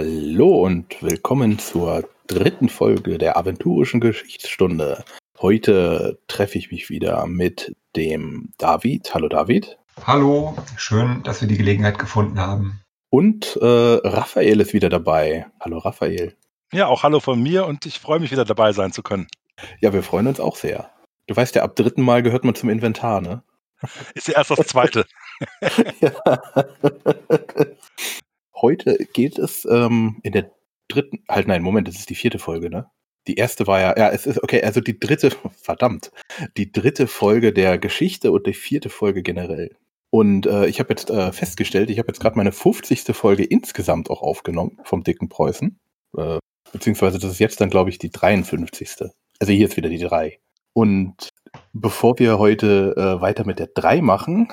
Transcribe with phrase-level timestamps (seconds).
[0.00, 5.02] Hallo und willkommen zur dritten Folge der aventurischen Geschichtsstunde.
[5.40, 9.12] Heute treffe ich mich wieder mit dem David.
[9.12, 9.76] Hallo David.
[10.06, 12.80] Hallo, schön, dass wir die Gelegenheit gefunden haben.
[13.10, 15.46] Und äh, Raphael ist wieder dabei.
[15.58, 16.36] Hallo Raphael.
[16.72, 19.26] Ja, auch hallo von mir und ich freue mich wieder dabei sein zu können.
[19.80, 20.92] Ja, wir freuen uns auch sehr.
[21.26, 23.42] Du weißt ja, ab dritten Mal gehört man zum Inventar, ne?
[24.14, 25.06] Ist ja erst das zweite.
[26.00, 26.12] ja.
[28.60, 30.50] Heute geht es ähm, in der
[30.88, 32.90] dritten, halt nein, Moment, das ist die vierte Folge, ne?
[33.26, 35.30] Die erste war ja, ja, es ist, okay, also die dritte,
[35.62, 36.10] verdammt,
[36.56, 39.76] die dritte Folge der Geschichte und die vierte Folge generell.
[40.10, 43.04] Und äh, ich habe jetzt äh, festgestellt, ich habe jetzt gerade meine 50.
[43.14, 45.78] Folge insgesamt auch aufgenommen vom dicken Preußen.
[46.16, 46.38] Äh,
[46.72, 49.10] beziehungsweise das ist jetzt dann, glaube ich, die 53.
[49.38, 50.38] Also hier ist wieder die 3.
[50.72, 51.28] Und
[51.74, 54.48] bevor wir heute äh, weiter mit der 3 machen,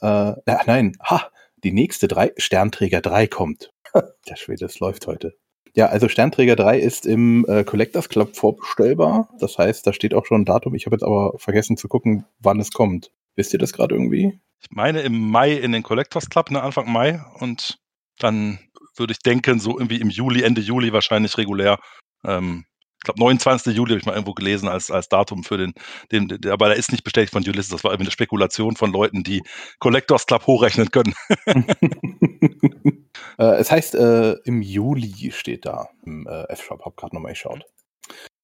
[0.00, 0.34] äh,
[0.66, 1.28] nein, ha,
[1.64, 3.70] die nächste 3, Sternträger 3 kommt.
[4.28, 5.34] der Schwede, es läuft heute.
[5.76, 9.28] Ja, also Sternträger 3 ist im äh, Collectors Club vorbestellbar.
[9.40, 10.74] Das heißt, da steht auch schon ein Datum.
[10.74, 13.10] Ich habe jetzt aber vergessen zu gucken, wann es kommt.
[13.34, 14.38] Wisst ihr das gerade irgendwie?
[14.60, 17.20] Ich meine im Mai in den Collectors Club, ne, Anfang Mai.
[17.40, 17.80] Und
[18.18, 18.60] dann
[18.96, 21.80] würde ich denken, so irgendwie im Juli, Ende Juli wahrscheinlich regulär.
[22.24, 22.64] Ähm,
[23.04, 23.74] glaube, 29.
[23.74, 25.74] Juli habe ich mal irgendwo gelesen als, als Datum für den,
[26.10, 27.68] den, den, aber der ist nicht bestätigt von Ulysses.
[27.68, 29.42] Das war irgendwie eine Spekulation von Leuten, die
[29.78, 31.14] Collectors Club hochrechnen können.
[33.38, 37.64] äh, es heißt, äh, im Juli steht da im äh, F-Shop, hab gerade nochmal geschaut.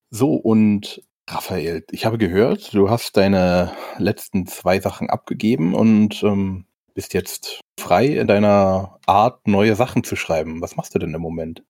[0.09, 6.65] So, und Raphael, ich habe gehört, du hast deine letzten zwei Sachen abgegeben und ähm,
[6.93, 10.61] bist jetzt frei in deiner Art, neue Sachen zu schreiben.
[10.61, 11.63] Was machst du denn im Moment?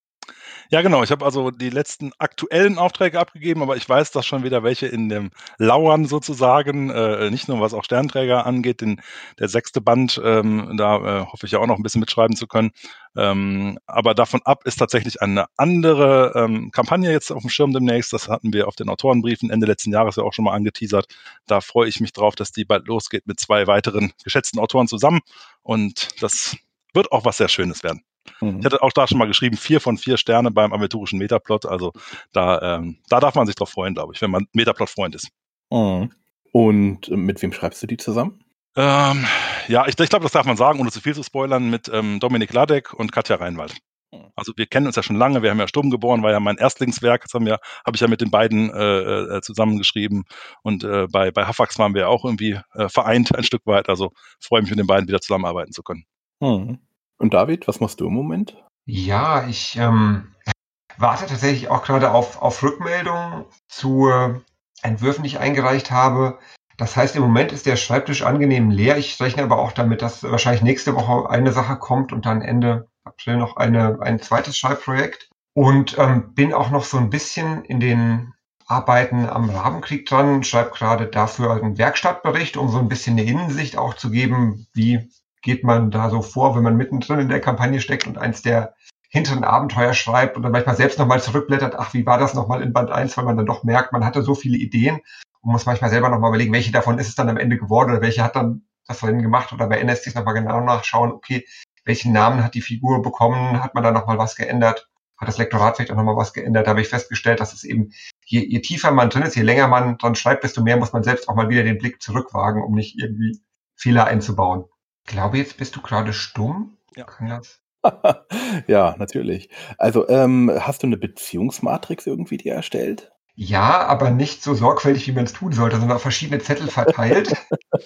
[0.70, 1.04] Ja, genau.
[1.04, 4.88] Ich habe also die letzten aktuellen Aufträge abgegeben, aber ich weiß, dass schon wieder welche
[4.88, 9.02] in dem Lauern sozusagen, äh, nicht nur was auch Sternträger angeht, den,
[9.40, 12.48] der sechste Band, ähm, da äh, hoffe ich ja auch noch ein bisschen mitschreiben zu
[12.48, 12.72] können.
[13.18, 18.14] Ähm, aber davon ab ist tatsächlich eine andere ähm, Kampagne jetzt auf dem Schirm demnächst.
[18.14, 21.08] Das hatten wir auf den Autorenbriefen Ende letzten Jahres ja auch schon mal angeteasert.
[21.48, 25.20] Da freue ich mich drauf, dass die bald losgeht mit zwei weiteren geschätzten Autoren zusammen.
[25.62, 26.56] Und das
[26.94, 28.04] wird auch was sehr Schönes werden.
[28.40, 28.60] Mhm.
[28.60, 31.66] Ich hatte auch da schon mal geschrieben, vier von vier Sterne beim aventurischen Metaplot.
[31.66, 31.94] Also
[32.32, 35.30] da, ähm, da darf man sich drauf freuen, glaube ich, wenn man Metaplot-Freund ist.
[35.70, 36.12] Mhm.
[36.52, 38.44] Und mit wem schreibst du die zusammen?
[38.76, 39.26] Ähm,
[39.68, 42.20] ja, ich, ich glaube, das darf man sagen, ohne zu viel zu spoilern, mit ähm,
[42.20, 43.76] Dominik Ladek und Katja Reinwald.
[44.14, 44.32] Mhm.
[44.36, 46.58] Also wir kennen uns ja schon lange, wir haben ja Sturm geboren, war ja mein
[46.58, 50.24] Erstlingswerk, das haben wir, habe ich ja mit den beiden äh, äh, zusammengeschrieben
[50.64, 54.12] und äh, bei, bei Hafax waren wir auch irgendwie äh, vereint ein Stück weit, also
[54.40, 56.06] freue mich mit den beiden wieder zusammenarbeiten zu können.
[56.40, 56.80] Mhm.
[57.22, 58.58] Und David, was machst du im Moment?
[58.88, 60.34] Ja, ich ähm,
[60.98, 64.40] warte tatsächlich auch gerade auf, auf Rückmeldungen zu äh,
[64.82, 66.40] Entwürfen, die ich eingereicht habe.
[66.78, 68.98] Das heißt, im Moment ist der Schreibtisch angenehm leer.
[68.98, 72.88] Ich rechne aber auch damit, dass wahrscheinlich nächste Woche eine Sache kommt und dann Ende
[73.04, 75.30] April noch eine, ein zweites Schreibprojekt.
[75.54, 78.34] Und ähm, bin auch noch so ein bisschen in den
[78.66, 83.78] Arbeiten am Rabenkrieg dran, schreibe gerade dafür einen Werkstattbericht, um so ein bisschen eine Innensicht
[83.78, 87.82] auch zu geben, wie geht man da so vor, wenn man mittendrin in der Kampagne
[87.82, 88.76] steckt und eins der
[89.10, 92.72] hinteren Abenteuer schreibt und dann manchmal selbst nochmal zurückblättert, ach, wie war das nochmal in
[92.72, 95.02] Band 1, weil man dann doch merkt, man hatte so viele Ideen
[95.42, 98.02] und muss manchmal selber nochmal überlegen, welche davon ist es dann am Ende geworden oder
[98.02, 101.46] welche hat dann das Rennen gemacht oder bei NSCs nochmal genau nachschauen, okay,
[101.84, 105.76] welchen Namen hat die Figur bekommen, hat man da nochmal was geändert, hat das Lektorat
[105.76, 107.92] vielleicht auch nochmal was geändert, da habe ich festgestellt, dass es eben,
[108.26, 111.04] je, je tiefer man drin ist, je länger man dran schreibt, desto mehr muss man
[111.04, 113.40] selbst auch mal wieder den Blick zurückwagen, um nicht irgendwie
[113.76, 114.66] Fehler einzubauen.
[115.06, 116.78] Ich glaube, jetzt bist du gerade stumm.
[116.96, 117.06] Ja.
[117.06, 117.62] Kann das?
[118.68, 119.50] ja, natürlich.
[119.78, 123.12] Also, ähm, hast du eine Beziehungsmatrix irgendwie dir erstellt?
[123.36, 127.34] Ja, aber nicht so sorgfältig, wie man es tun sollte, sondern auf verschiedene Zettel verteilt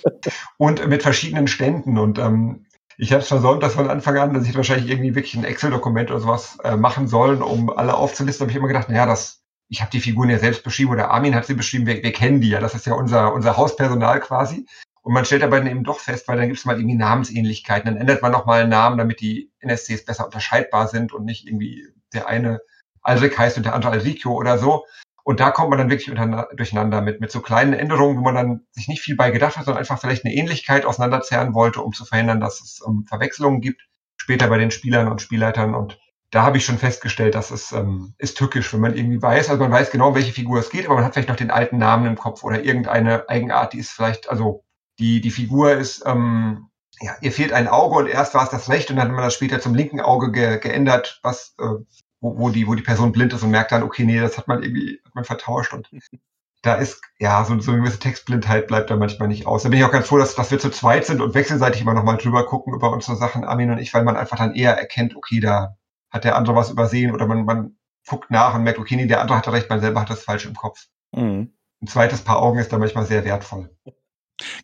[0.58, 1.98] und mit verschiedenen Ständen.
[1.98, 2.66] Und ähm,
[2.98, 6.10] ich habe es versäumt, das von Anfang an, dass ich wahrscheinlich irgendwie wirklich ein Excel-Dokument
[6.12, 8.44] oder sowas äh, machen sollen, um alle aufzulisten.
[8.44, 11.36] habe ich immer gedacht, naja, das, ich habe die Figuren ja selbst beschrieben oder Armin
[11.36, 14.66] hat sie beschrieben, wir, wir kennen die ja, das ist ja unser, unser Hauspersonal quasi.
[15.06, 17.86] Und man stellt aber dann eben doch fest, weil dann gibt es mal irgendwie Namensähnlichkeiten.
[17.86, 21.88] Dann ändert man nochmal einen Namen, damit die NSCs besser unterscheidbar sind und nicht irgendwie
[22.12, 22.60] der eine
[23.04, 24.84] Alrik heißt und der andere Alrikio oder so.
[25.24, 26.08] Und da kommt man dann wirklich
[26.56, 29.66] durcheinander mit, mit so kleinen Änderungen, wo man dann sich nicht viel bei gedacht hat,
[29.66, 33.62] sondern einfach vielleicht eine Ähnlichkeit auseinanderzerren wollte, um zu verhindern, dass es um, ähm, Verwechslungen
[33.62, 33.88] gibt,
[34.18, 35.76] später bei den Spielern und Spielleitern.
[35.76, 36.00] Und
[36.32, 39.62] da habe ich schon festgestellt, dass es ähm, ist tückisch, wenn man irgendwie weiß, also
[39.62, 42.08] man weiß genau, welche Figur es geht, aber man hat vielleicht noch den alten Namen
[42.08, 44.65] im Kopf oder irgendeine Eigenart, die ist vielleicht, also
[45.00, 46.70] die, die Figur ist, ähm,
[47.02, 49.24] ja, ihr fehlt ein Auge und erst war es das rechte und dann hat man
[49.24, 51.84] das später zum linken Auge ge geändert, was, äh,
[52.22, 54.48] wo, wo, die, wo die Person blind ist und merkt dann, okay, nee, das hat
[54.48, 55.90] man irgendwie, hat man vertauscht und
[56.62, 59.64] da ist, ja, so, so eine gewisse Textblindheit bleibt da manchmal nicht aus.
[59.64, 61.94] Da bin ich auch ganz froh, dass, dass wir zu zweit sind und wechselseitig immer
[61.94, 65.16] nochmal drüber gucken über unsere Sachen, Armin und ich, weil man einfach dann eher erkennt,
[65.16, 65.76] okay, da
[66.10, 67.78] hat der andere was übersehen oder man, man
[68.08, 70.46] guckt nach und merkt, okay, nee, der andere hatte recht, man selber hat das falsch
[70.46, 70.88] im Kopf.
[71.12, 71.54] Mhm.
[71.82, 73.70] Ein zweites Paar Augen ist da manchmal sehr wertvoll.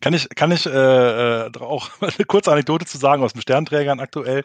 [0.00, 4.00] Kann ich, kann ich äh, äh auch eine kurze Anekdote zu sagen aus dem Sternträgern
[4.00, 4.44] aktuell,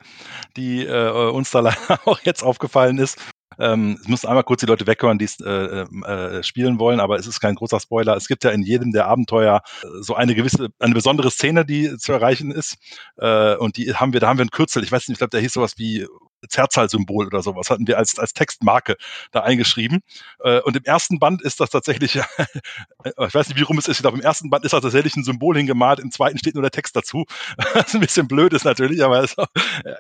[0.56, 3.18] die äh, uns da leider auch jetzt aufgefallen ist.
[3.60, 7.00] Ähm, es müssen einmal kurz die Leute weghören, die es äh, ähm, äh, spielen wollen,
[7.00, 8.16] aber es ist kein großer Spoiler.
[8.16, 11.98] Es gibt ja in jedem der Abenteuer äh, so eine gewisse, eine besondere Szene, die
[11.98, 12.78] zu erreichen ist.
[13.18, 14.84] Äh, und die haben wir, da haben wir ein Kürzel.
[14.84, 16.06] Ich weiß nicht, ich glaube, der hieß sowas wie
[16.48, 18.96] Zerzahl-Symbol oder sowas hatten wir als, als Textmarke
[19.32, 20.00] da eingeschrieben.
[20.44, 22.16] Äh, und im ersten Band ist das tatsächlich,
[23.06, 25.16] ich weiß nicht, wie rum es ist, ich glaube, im ersten Band ist das tatsächlich
[25.16, 27.26] ein Symbol hingemalt, im zweiten steht nur der Text dazu.
[27.74, 29.36] Was ein bisschen blöd ist natürlich, aber es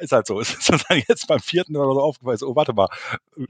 [0.01, 0.39] ist halt so.
[0.39, 2.87] Es ist sozusagen jetzt beim vierten oder so aufgefallen, oh, warte mal,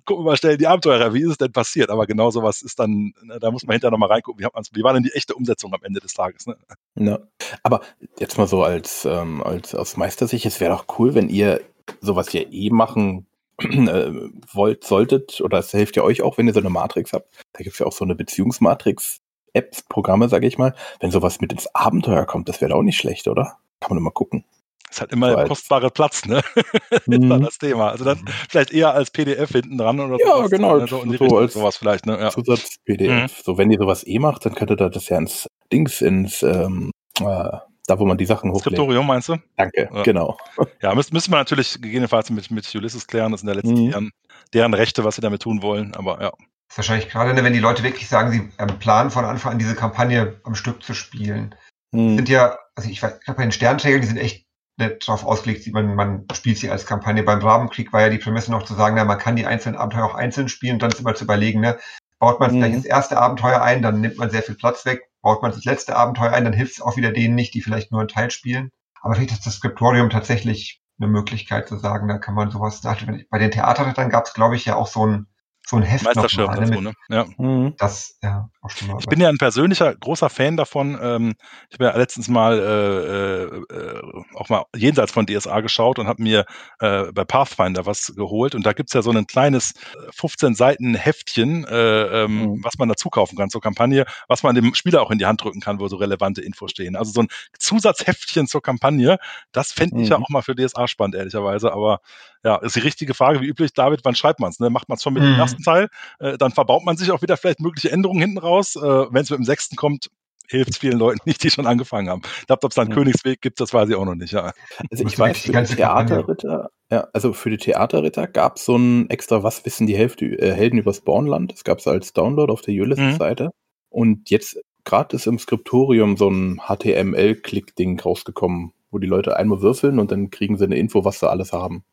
[0.06, 1.90] gucken wir mal schnell die Abenteurer, wie ist es denn passiert?
[1.90, 4.94] Aber genau sowas ist dann, ne, da muss man hinterher nochmal reingucken, wie, wie war
[4.94, 6.48] denn die echte Umsetzung am Ende des Tages?
[6.48, 6.58] Ne?
[6.96, 7.20] Ja.
[7.64, 7.82] Aber
[8.20, 11.62] jetzt mal so als, ähm, als aus Meistersicht, es wäre doch cool, wenn ihr
[12.02, 13.28] sowas ja eh machen
[13.60, 14.12] äh,
[14.54, 17.28] wollt, solltet, oder es hilft ja euch auch, wenn ihr so eine Matrix habt.
[17.54, 19.20] Da gibt es ja auch so eine Beziehungsmatrix.
[19.54, 20.76] Apps, Programme, sage ich mal.
[21.00, 23.58] Wenn sowas mit ins Abenteuer kommt, das wäre auch nicht schlecht, oder?
[23.80, 24.44] Kann man immer gucken.
[24.90, 26.42] Ist halt immer so kostbare Platz, ne?
[27.08, 27.30] mhm.
[27.30, 27.90] dann das Thema.
[27.90, 30.78] Also dann vielleicht eher als PDF hinten dran oder Ja, sowas, genau.
[30.78, 30.88] Ne?
[30.88, 32.20] So, so als sowas vielleicht, ne?
[32.20, 32.30] Ja.
[32.30, 33.10] Zusatz-PDF.
[33.10, 33.44] Mhm.
[33.44, 36.92] So, wenn ihr sowas eh macht, dann könntet ihr das ja ins Dings, ins ähm,
[37.20, 37.58] äh,
[37.88, 38.76] da wo man die Sachen hochlädt.
[38.76, 39.38] Skriptorium meinst du?
[39.56, 40.04] Danke, ja.
[40.04, 40.38] genau.
[40.82, 43.32] Ja, müssen, müssen wir natürlich gegebenenfalls mit, mit Ulysses klären.
[43.32, 43.90] Das sind ja letztlich mhm.
[43.90, 44.12] deren,
[44.54, 45.96] deren Rechte, was sie damit tun wollen.
[45.96, 46.32] Aber ja.
[46.32, 49.54] Das ist wahrscheinlich gerade, ne, wenn die Leute wirklich sagen, sie ähm, planen von Anfang
[49.54, 51.56] an diese Kampagne am Stück zu spielen.
[51.92, 52.18] Mhm.
[52.18, 54.46] Sind ja, also ich, weiß, ich glaube, bei den Sternträgern, die sind echt
[54.78, 57.24] nicht drauf ausgelegt, man, man spielt sie als Kampagne.
[57.24, 60.06] Beim Rabenkrieg war ja die Prämisse noch zu sagen, na, man kann die einzelnen Abenteuer
[60.06, 61.78] auch einzeln spielen und dann ist immer zu überlegen, ne,
[62.20, 62.60] baut man mhm.
[62.60, 65.66] gleich ins erste Abenteuer ein, dann nimmt man sehr viel Platz weg, baut man das
[65.66, 68.32] letzte Abenteuer ein, dann hilft es auch wieder denen nicht, die vielleicht nur einen Teil
[68.32, 68.70] spielen.
[69.02, 73.38] Aber vielleicht ist das Skriptorium tatsächlich eine Möglichkeit zu sagen, da kann man sowas, bei
[73.38, 75.28] den Theaterrittern gab es, glaube ich, ja auch so ein
[75.68, 76.94] so ein Heft Meisterschirm noch mal, dazu, ne?
[77.10, 77.26] Ja.
[77.38, 77.74] Mhm.
[77.78, 78.98] Das, ja, auch schon mal.
[79.00, 80.98] Ich bin ja ein persönlicher großer Fan davon.
[81.02, 81.36] Ähm,
[81.70, 84.02] ich habe ja letztens mal äh, äh,
[84.36, 86.46] auch mal jenseits von DSA geschaut und habe mir
[86.80, 88.56] äh, bei Pathfinder was geholt.
[88.56, 89.74] Und da gibt's ja so ein kleines
[90.12, 92.64] 15 äh, Seiten Heftchen, äh, ähm, mhm.
[92.64, 95.44] was man dazu kaufen kann zur Kampagne, was man dem Spieler auch in die Hand
[95.44, 96.96] drücken kann, wo so relevante Infos stehen.
[96.96, 97.28] Also so ein
[97.60, 99.18] Zusatzheftchen zur Kampagne,
[99.52, 100.12] das fände ich mhm.
[100.12, 101.74] ja auch mal für DSA spannend, ehrlicherweise.
[101.74, 102.00] Aber
[102.44, 104.60] ja, ist die richtige Frage, wie üblich, David, wann schreibt man es?
[104.60, 104.70] Ne?
[104.70, 105.34] Macht man es schon mit mhm.
[105.34, 105.90] dem ersten Teil?
[106.20, 108.76] Äh, dann verbaut man sich auch wieder vielleicht mögliche Änderungen hinten raus.
[108.76, 110.10] Äh, Wenn es mit dem sechsten kommt,
[110.50, 112.22] hilft es vielen Leuten nicht, die schon angefangen haben.
[112.40, 112.94] Ich glaube, ob es dann mhm.
[112.94, 114.34] Königsweg gibt, das weiß ich auch noch nicht.
[114.34, 114.54] Ja.
[114.90, 119.10] Also ich weiß, für die Theaterritter, ja, also für die Theaterritter gab es so ein
[119.10, 121.52] extra Was wissen die Hälfte, äh, Helden übers Bornland.
[121.52, 123.46] Das gab es als Download auf der Ulysses-Seite.
[123.46, 123.50] Mhm.
[123.90, 130.00] Und jetzt gerade ist im Skriptorium so ein HTML-Klick-Ding rausgekommen, wo die Leute einmal würfeln
[130.00, 131.84] und dann kriegen sie eine Info, was sie alles haben.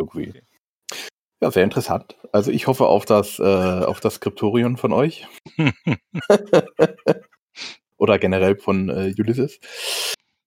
[0.00, 0.30] Irgendwie.
[0.30, 0.42] Okay.
[1.42, 2.16] Ja, sehr interessant.
[2.32, 5.26] Also ich hoffe auf das, äh, auf das Skriptorium von euch.
[7.96, 9.60] Oder generell von äh, Ulysses.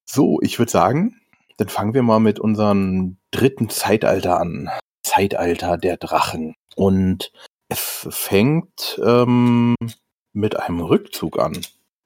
[0.06, 1.20] So, ich würde sagen,
[1.58, 4.70] dann fangen wir mal mit unserem dritten Zeitalter an.
[5.04, 6.56] Zeitalter der Drachen.
[6.76, 7.32] Und
[7.70, 9.76] es fängt ähm,
[10.34, 11.60] mit einem Rückzug an.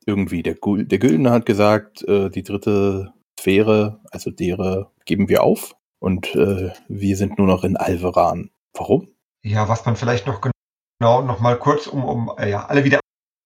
[0.05, 5.76] Irgendwie, der, der Güldene hat gesagt, äh, die dritte Sphäre, also dere, geben wir auf.
[5.99, 8.51] Und äh, wir sind nur noch in Alveran.
[8.73, 9.07] Warum?
[9.43, 12.99] Ja, was man vielleicht noch genau noch mal kurz, um, um äh, ja, alle wieder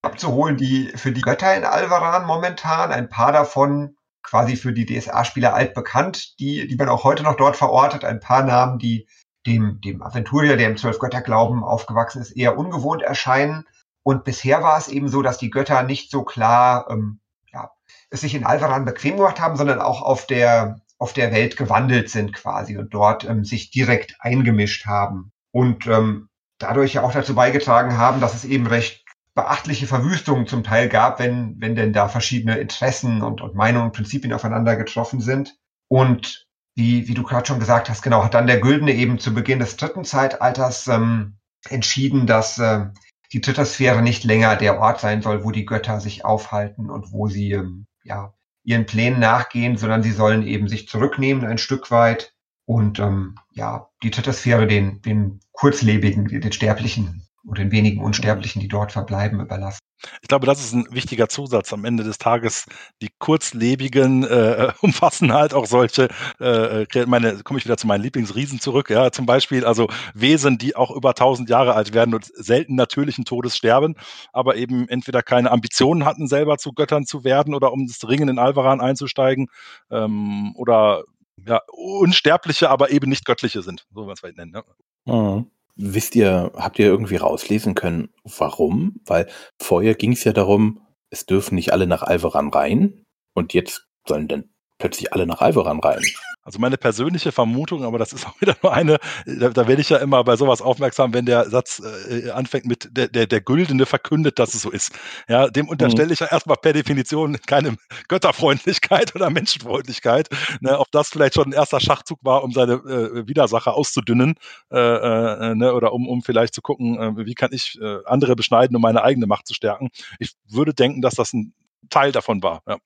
[0.04, 5.54] abzuholen, die für die Götter in Alvaran momentan, ein paar davon quasi für die DSA-Spieler
[5.54, 9.08] altbekannt, die, die man auch heute noch dort verortet, ein paar Namen, die
[9.46, 13.66] dem, dem Aventurier, der im Zwölf-Götter-Glauben aufgewachsen ist, eher ungewohnt erscheinen.
[14.04, 17.20] Und bisher war es eben so, dass die Götter nicht so klar ähm,
[17.52, 17.72] ja,
[18.10, 22.12] es sich in Alvaran bequem gemacht haben, sondern auch auf der auf der Welt gewandelt
[22.12, 26.30] sind quasi und dort ähm, sich direkt eingemischt haben und ähm,
[26.60, 29.04] dadurch ja auch dazu beigetragen haben, dass es eben recht
[29.34, 33.96] beachtliche Verwüstungen zum Teil gab, wenn, wenn denn da verschiedene Interessen und, und Meinungen und
[33.96, 35.58] Prinzipien aufeinander getroffen sind.
[35.88, 39.34] Und wie, wie du gerade schon gesagt hast, genau, hat dann der Güldene eben zu
[39.34, 42.86] Beginn des dritten Zeitalters ähm, entschieden, dass äh,
[43.34, 47.12] die dritte Sphäre nicht länger der Ort sein soll, wo die Götter sich aufhalten und
[47.12, 51.92] wo sie ähm, ja ihren Plänen nachgehen, sondern sie sollen eben sich zurücknehmen ein Stück
[51.92, 52.34] weit
[52.66, 58.68] und ähm, ja, die Tritosphäre den, den Kurzlebigen, den Sterblichen und den wenigen Unsterblichen, die
[58.68, 59.80] dort verbleiben, überlassen.
[60.22, 62.66] Ich glaube, das ist ein wichtiger Zusatz am Ende des Tages.
[63.02, 68.02] Die Kurzlebigen äh, umfassen halt auch solche, äh, äh meine, komme ich wieder zu meinen
[68.02, 72.26] Lieblingsriesen zurück, ja, zum Beispiel, also Wesen, die auch über 1000 Jahre alt werden und
[72.26, 73.96] selten natürlichen Todes sterben,
[74.34, 78.30] aber eben entweder keine Ambitionen hatten, selber zu Göttern zu werden oder um das Ringen
[78.30, 79.48] in Alvaran einzusteigen
[79.90, 81.04] ähm, oder
[81.46, 84.52] ja, unsterbliche, aber eben nicht göttliche sind, so was wir nennen.
[84.52, 84.64] Ne?
[85.06, 85.52] Mhm.
[85.76, 89.02] Wisst ihr, habt ihr irgendwie rauslesen können, warum?
[89.06, 89.28] Weil
[89.60, 94.28] vorher ging es ja darum, es dürfen nicht alle nach Alvaran rein und jetzt sollen
[94.28, 94.51] dann
[94.82, 96.02] plötzlich alle nach Alvaran rein.
[96.44, 99.90] Also meine persönliche Vermutung, aber das ist auch wieder nur eine, da, da werde ich
[99.90, 103.86] ja immer bei sowas aufmerksam, wenn der Satz äh, anfängt mit der, der, der Güldene
[103.86, 104.92] verkündet, dass es so ist.
[105.30, 106.14] Ja, dem unterstelle mhm.
[106.14, 110.30] ich ja erstmal per Definition keine Götterfreundlichkeit oder Menschenfreundlichkeit.
[110.62, 114.36] Ne, ob das vielleicht schon ein erster Schachzug war, um seine äh, Widersacher auszudünnen,
[114.72, 118.36] äh, äh, ne, oder um, um vielleicht zu gucken, äh, wie kann ich äh, andere
[118.36, 119.90] beschneiden, um meine eigene Macht zu stärken.
[120.18, 121.54] Ich würde denken, dass das ein
[121.90, 122.64] Teil davon war.
[122.68, 122.78] Ja.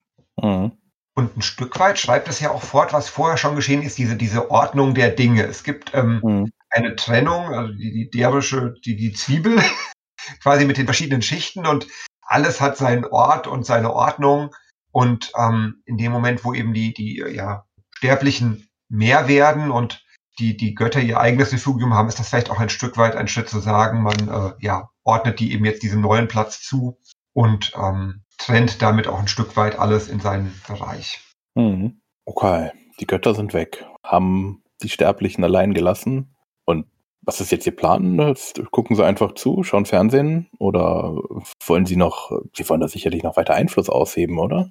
[0.42, 0.74] Mhm.
[1.17, 4.17] Und ein Stück weit schreibt es ja auch fort, was vorher schon geschehen ist, diese,
[4.17, 5.43] diese Ordnung der Dinge.
[5.43, 6.51] Es gibt ähm, mhm.
[6.69, 9.57] eine Trennung, also die, die derische, die, die Zwiebel,
[10.43, 11.88] quasi mit den verschiedenen Schichten und
[12.22, 14.53] alles hat seinen Ort und seine Ordnung.
[14.91, 20.03] Und ähm, in dem Moment, wo eben die, die ja, Sterblichen mehr werden und
[20.38, 23.29] die, die Götter ihr eigenes Refugium haben, ist das vielleicht auch ein Stück weit ein
[23.29, 27.00] Schritt zu sagen, man äh, ja, ordnet die eben jetzt diesem neuen Platz zu
[27.31, 31.22] und ähm, trennt damit auch ein Stück weit alles in seinen Bereich.
[31.56, 32.01] Mhm.
[32.25, 36.36] Okay, die Götter sind weg, haben die Sterblichen allein gelassen.
[36.65, 36.88] Und
[37.22, 38.20] was ist jetzt Ihr Plan?
[38.20, 41.15] Jetzt gucken Sie einfach zu, schauen Fernsehen oder
[41.65, 44.70] wollen Sie noch, Sie wollen da sicherlich noch weiter Einfluss ausheben, oder?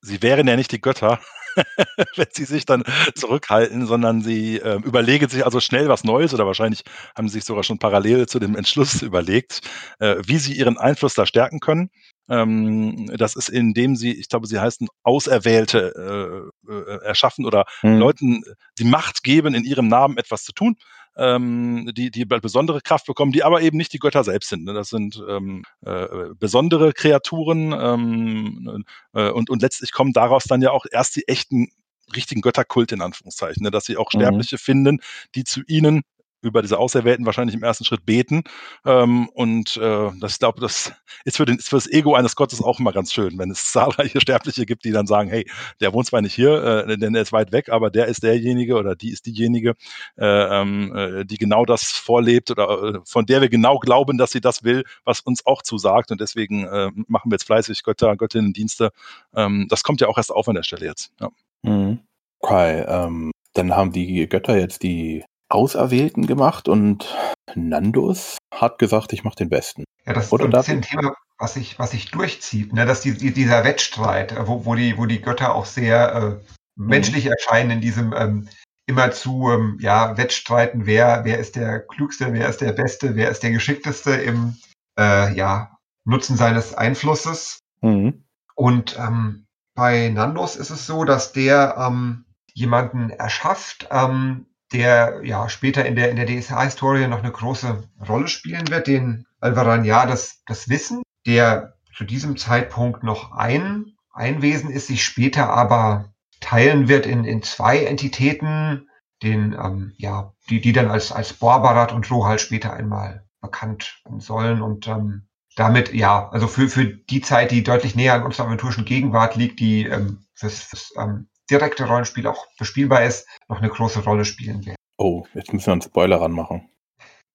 [0.00, 1.18] Sie wären ja nicht die Götter,
[2.16, 2.84] wenn sie sich dann
[3.14, 6.82] zurückhalten, sondern sie äh, überlegen sich also schnell was Neues oder wahrscheinlich
[7.16, 9.60] haben sie sich sogar schon parallel zu dem Entschluss überlegt,
[9.98, 11.90] äh, wie sie ihren Einfluss da stärken können.
[12.28, 17.98] Ähm, das ist, indem sie, ich glaube, sie heißen Auserwählte äh, äh, erschaffen oder mhm.
[17.98, 18.44] Leuten
[18.78, 20.76] die Macht geben, in ihrem Namen etwas zu tun.
[21.16, 24.64] Ähm, die, die besondere Kraft bekommen, die aber eben nicht die Götter selbst sind.
[24.64, 24.74] Ne?
[24.74, 30.72] Das sind ähm, äh, besondere Kreaturen ähm, äh, und, und letztlich kommen daraus dann ja
[30.72, 31.68] auch erst die echten
[32.16, 33.70] richtigen Götterkult in Anführungszeichen, ne?
[33.70, 34.18] dass sie auch mhm.
[34.18, 34.58] Sterbliche mhm.
[34.58, 35.00] finden,
[35.36, 36.02] die zu ihnen
[36.44, 38.44] über diese Auserwählten wahrscheinlich im ersten Schritt beten.
[38.84, 40.92] Ähm, und äh, das, ich glaube, das
[41.24, 43.64] ist für, den, ist für das Ego eines Gottes auch immer ganz schön, wenn es
[43.72, 45.48] zahlreiche Sterbliche gibt, die dann sagen, hey,
[45.80, 48.76] der wohnt zwar nicht hier, äh, denn er ist weit weg, aber der ist derjenige
[48.76, 49.74] oder die ist diejenige,
[50.16, 50.24] äh,
[50.60, 54.40] ähm, äh, die genau das vorlebt oder äh, von der wir genau glauben, dass sie
[54.40, 56.10] das will, was uns auch zusagt.
[56.10, 58.90] Und deswegen äh, machen wir jetzt fleißig Götter, Göttinnen Dienste.
[59.34, 61.12] Ähm, das kommt ja auch erst auf an der Stelle jetzt.
[61.20, 61.30] Ja.
[61.62, 62.00] Mhm.
[62.40, 65.24] Okay, ähm, dann haben die Götter jetzt die
[65.54, 67.14] Auserwählten gemacht und
[67.54, 69.84] Nandus hat gesagt, ich mache den Besten.
[70.06, 72.84] Ja, das ist ein Thema, was sich, was sich durchzieht, ne?
[72.86, 76.30] dass die, dieser Wettstreit, äh, wo, wo, die, wo die Götter auch sehr äh,
[76.76, 76.86] mhm.
[76.88, 77.32] menschlich mhm.
[77.32, 78.48] erscheinen in diesem ähm,
[78.86, 83.42] immerzu ähm, ja, Wettstreiten, wer, wer ist der Klügste, wer ist der Beste, wer ist
[83.42, 84.56] der Geschickteste im
[84.98, 87.60] äh, ja, Nutzen seines Einflusses.
[87.80, 88.24] Mhm.
[88.54, 95.48] Und ähm, bei Nandos ist es so, dass der ähm, jemanden erschafft, ähm, der ja
[95.48, 100.04] später in der, in der DSA-Historie noch eine große Rolle spielen wird, den Alvaran ja
[100.04, 106.12] das, das Wissen, der zu diesem Zeitpunkt noch ein, ein Wesen ist, sich später aber
[106.40, 108.88] teilen wird in, in zwei Entitäten,
[109.22, 114.60] den, ähm, ja, die, die dann als, als Borbarat und Rohal später einmal bekannt sollen
[114.60, 118.84] und ähm, damit, ja, also für, für die Zeit, die deutlich näher an unserer aventurischen
[118.84, 124.00] Gegenwart liegt, die ähm, fürs, fürs ähm, direkte Rollenspiel auch bespielbar ist, noch eine große
[124.04, 124.76] Rolle spielen werden.
[124.96, 126.68] Oh, jetzt müssen wir einen Spoiler ranmachen.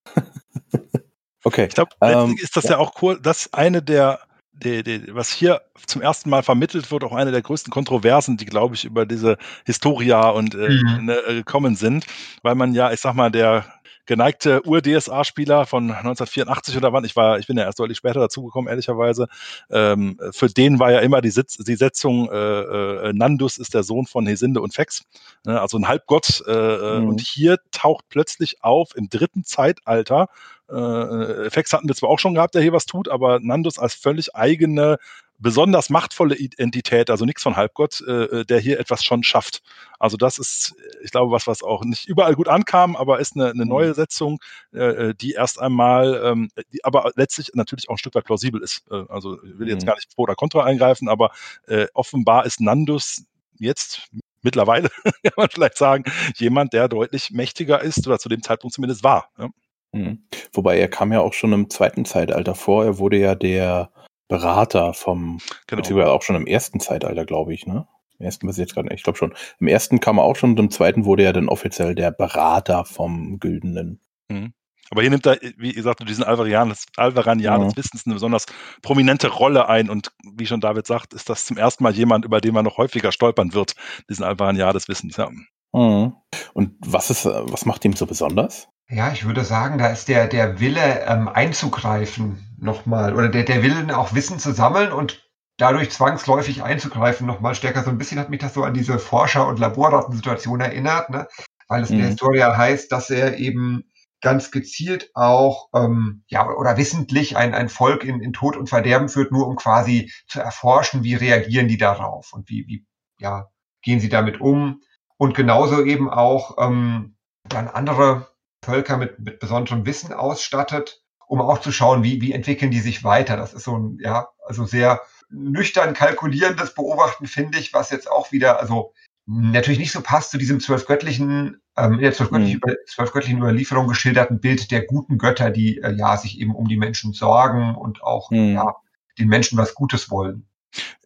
[1.44, 1.66] okay.
[1.66, 2.72] Ich glaube, ähm, ist das ja.
[2.72, 4.20] ja auch cool, dass eine der,
[4.54, 8.46] der, der, was hier zum ersten Mal vermittelt wird, auch eine der größten Kontroversen, die,
[8.46, 11.06] glaube ich, über diese Historia und äh, mhm.
[11.06, 12.06] ne, äh, gekommen sind,
[12.42, 13.66] weil man ja, ich sag mal, der
[14.10, 18.68] geneigte Ur-DSA-Spieler von 1984 oder wann, ich war, ich bin ja erst deutlich später dazugekommen,
[18.68, 19.28] ehrlicherweise,
[19.70, 23.84] ähm, für den war ja immer die, Sitz, die Setzung, äh, äh, Nandus ist der
[23.84, 25.04] Sohn von Hesinde und Fex,
[25.46, 26.44] ne, also ein Halbgott.
[26.48, 27.10] Äh, äh, mhm.
[27.10, 30.30] Und hier taucht plötzlich auf im dritten Zeitalter
[30.72, 33.94] äh, Fex hatten wir zwar auch schon gehabt, der hier was tut, aber Nandus als
[33.94, 34.98] völlig eigene
[35.40, 39.62] besonders machtvolle Entität, also nichts von Halbgott, äh, äh, der hier etwas schon schafft.
[39.98, 43.50] Also das ist, ich glaube, was, was auch nicht überall gut ankam, aber ist eine,
[43.50, 43.70] eine mhm.
[43.70, 44.40] neue Setzung,
[44.74, 48.62] äh, äh, die erst einmal, ähm, die aber letztlich natürlich auch ein Stück weit plausibel
[48.62, 48.84] ist.
[48.92, 49.88] Äh, also ich will jetzt mhm.
[49.88, 51.32] gar nicht pro oder contra eingreifen, aber
[51.68, 53.24] äh, offenbar ist Nandus
[53.60, 54.10] jetzt
[54.42, 54.90] mittlerweile,
[55.24, 56.04] kann man vielleicht sagen,
[56.36, 59.30] jemand, der deutlich mächtiger ist oder zu dem Zeitpunkt zumindest war.
[59.38, 59.50] Ja.
[59.92, 60.24] Mhm.
[60.54, 62.86] Wobei er kam ja auch schon im zweiten Zeitalter vor.
[62.86, 63.92] Er wurde ja der
[64.30, 65.82] Berater vom, genau.
[65.82, 67.88] beziehungsweise auch schon im ersten Zeitalter, glaube ich, ne?
[68.20, 69.34] Im ersten weiß ich jetzt gerade ich glaube schon.
[69.60, 72.86] Im ersten kam er auch schon und im zweiten wurde er dann offiziell der Berater
[72.86, 74.00] vom Güldenen.
[74.30, 74.54] Mhm.
[74.92, 78.46] Aber hier nimmt er, wie gesagt, diesen Alvarian, Alvaranian des Wissens eine besonders
[78.82, 79.90] prominente Rolle ein.
[79.90, 82.78] Und wie schon David sagt, ist das zum ersten Mal jemand, über den man noch
[82.78, 83.76] häufiger stolpern wird,
[84.10, 85.18] diesen Alvaranian des Wissens.
[85.18, 85.30] Ja.
[85.74, 86.14] Mhm.
[86.54, 88.68] Und was ist, was macht ihm so besonders?
[88.90, 93.62] Ja, ich würde sagen, da ist der, der Wille ähm, einzugreifen nochmal oder der, der
[93.62, 97.84] Wille auch Wissen zu sammeln und dadurch zwangsläufig einzugreifen nochmal stärker.
[97.84, 101.28] So ein bisschen hat mich das so an diese Forscher- und Labordaten-Situation erinnert, ne?
[101.68, 101.96] weil es mhm.
[101.96, 102.12] in der mhm.
[102.12, 103.84] Historie heißt, dass er eben
[104.22, 109.08] ganz gezielt auch ähm, ja oder wissentlich ein, ein Volk in, in Tod und Verderben
[109.08, 112.86] führt, nur um quasi zu erforschen, wie reagieren die darauf und wie, wie
[113.20, 113.48] ja,
[113.82, 114.82] gehen sie damit um.
[115.20, 118.28] Und genauso eben auch ähm, dann andere
[118.64, 123.04] Völker mit, mit besonderem Wissen ausstattet, um auch zu schauen, wie, wie entwickeln die sich
[123.04, 123.36] weiter.
[123.36, 128.32] Das ist so ein, ja, also sehr nüchtern kalkulierendes Beobachten, finde ich, was jetzt auch
[128.32, 128.94] wieder, also
[129.26, 132.76] natürlich nicht so passt zu diesem zwölfgöttlichen, ähm, in der zwölfgöttlichen, mhm.
[132.88, 137.12] zwölfgöttlichen Überlieferung geschilderten Bild der guten Götter, die äh, ja sich eben um die Menschen
[137.12, 138.54] sorgen und auch mhm.
[138.54, 138.76] ja,
[139.20, 140.49] den Menschen was Gutes wollen.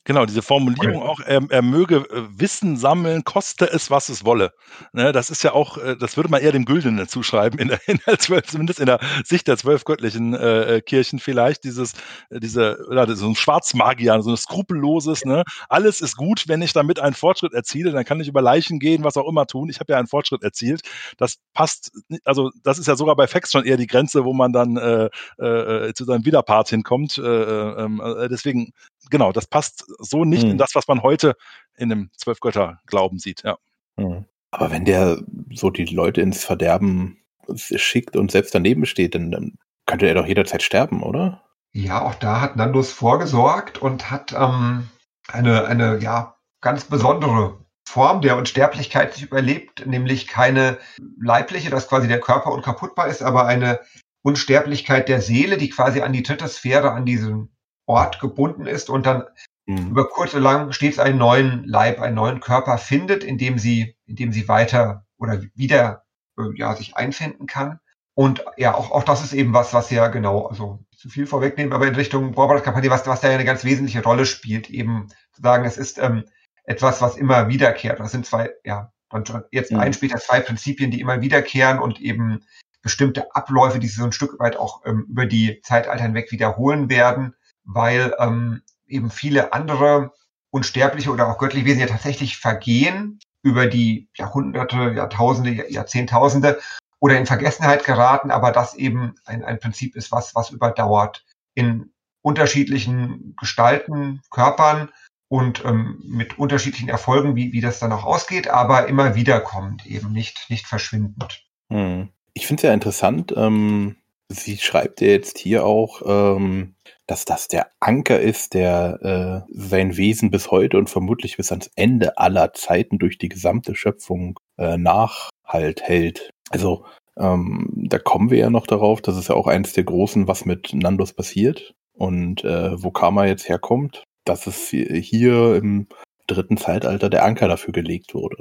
[0.05, 4.51] Genau, diese Formulierung auch, er, er möge äh, Wissen sammeln, koste es, was es wolle.
[4.91, 7.79] Ne, das ist ja auch, äh, das würde man eher dem Güldenen zuschreiben, in der,
[7.88, 11.93] in der zwölf, zumindest in der Sicht der zwölf göttlichen äh, äh Kirchen vielleicht, dieses,
[12.29, 15.43] diese, ja, so ein Schwarzmagier, so ein skrupelloses, ne?
[15.69, 19.05] alles ist gut, wenn ich damit einen Fortschritt erziele, dann kann ich über Leichen gehen,
[19.05, 19.69] was auch immer tun.
[19.69, 20.81] Ich habe ja einen Fortschritt erzielt.
[21.17, 21.91] Das passt,
[22.25, 25.10] also das ist ja sogar bei Fax schon eher die Grenze, wo man dann äh,
[25.41, 27.17] äh, zu seinem Widerpart hinkommt.
[27.17, 28.74] Äh, äh, deswegen,
[29.13, 30.51] genau, das passt so nicht hm.
[30.51, 31.36] in das, was man heute
[31.77, 33.58] in einem Zwölfgötter-Glauben sieht, ja.
[33.98, 34.25] Hm.
[34.51, 35.22] Aber wenn der
[35.53, 37.20] so die Leute ins Verderben
[37.55, 39.53] schickt und selbst daneben steht, dann, dann
[39.86, 41.43] könnte er doch jederzeit sterben, oder?
[41.74, 44.89] Ja, auch da hat Nandus vorgesorgt und hat ähm,
[45.27, 50.79] eine, eine ja, ganz besondere Form der Unsterblichkeit sich überlebt, nämlich keine
[51.22, 53.79] leibliche, dass quasi der Körper unkaputtbar ist, aber eine
[54.24, 57.53] Unsterblichkeit der Seele, die quasi an die dritte Sphäre, an diesen
[57.86, 59.24] Ort gebunden ist und dann
[59.66, 59.90] mhm.
[59.92, 63.96] über kurz oder lang stets einen neuen Leib, einen neuen Körper findet, in dem sie,
[64.06, 66.04] in dem sie weiter oder wieder
[66.38, 67.80] äh, ja, sich einfinden kann.
[68.16, 71.74] Und ja, auch, auch das ist eben was, was ja genau, also zu viel vorwegnehmen,
[71.74, 75.41] aber in Richtung Brauchbarkeitskampagne, was, was da ja eine ganz wesentliche Rolle spielt, eben zu
[75.41, 76.24] sagen, es ist ähm,
[76.63, 78.00] etwas, was immer wiederkehrt.
[78.00, 79.80] Das sind zwei, ja, dann jetzt mhm.
[79.80, 82.46] ein später zwei Prinzipien, die immer wiederkehren und eben
[82.82, 86.89] bestimmte Abläufe, die sich so ein Stück weit auch ähm, über die Zeitalter hinweg wiederholen
[86.89, 90.12] werden, weil ähm, eben viele andere
[90.49, 96.60] unsterbliche oder auch göttliche Wesen ja tatsächlich vergehen über die Jahrhunderte, Jahrtausende, Jahrzehntausende
[96.99, 101.91] oder in Vergessenheit geraten, aber das eben ein, ein Prinzip ist, was, was überdauert in
[102.21, 104.89] unterschiedlichen Gestalten, Körpern
[105.28, 110.12] und ähm, mit unterschiedlichen Erfolgen, wie, wie das dann auch ausgeht, aber immer wiederkommend, eben
[110.12, 111.43] nicht, nicht verschwindend.
[111.69, 112.10] Hm.
[112.34, 113.97] Ich finde es ja interessant, ähm,
[114.30, 116.76] sie schreibt ja jetzt hier auch, ähm,
[117.13, 121.69] dass das der Anker ist, der äh, sein Wesen bis heute und vermutlich bis ans
[121.76, 126.32] Ende aller Zeiten durch die gesamte Schöpfung äh, Nachhalt hält.
[126.49, 130.28] Also ähm, da kommen wir ja noch darauf, das ist ja auch eins der großen,
[130.28, 135.86] was mit Nandos passiert und äh, wo Karma jetzt herkommt, dass es hier im
[136.26, 138.38] dritten Zeitalter der Anker dafür gelegt wurde.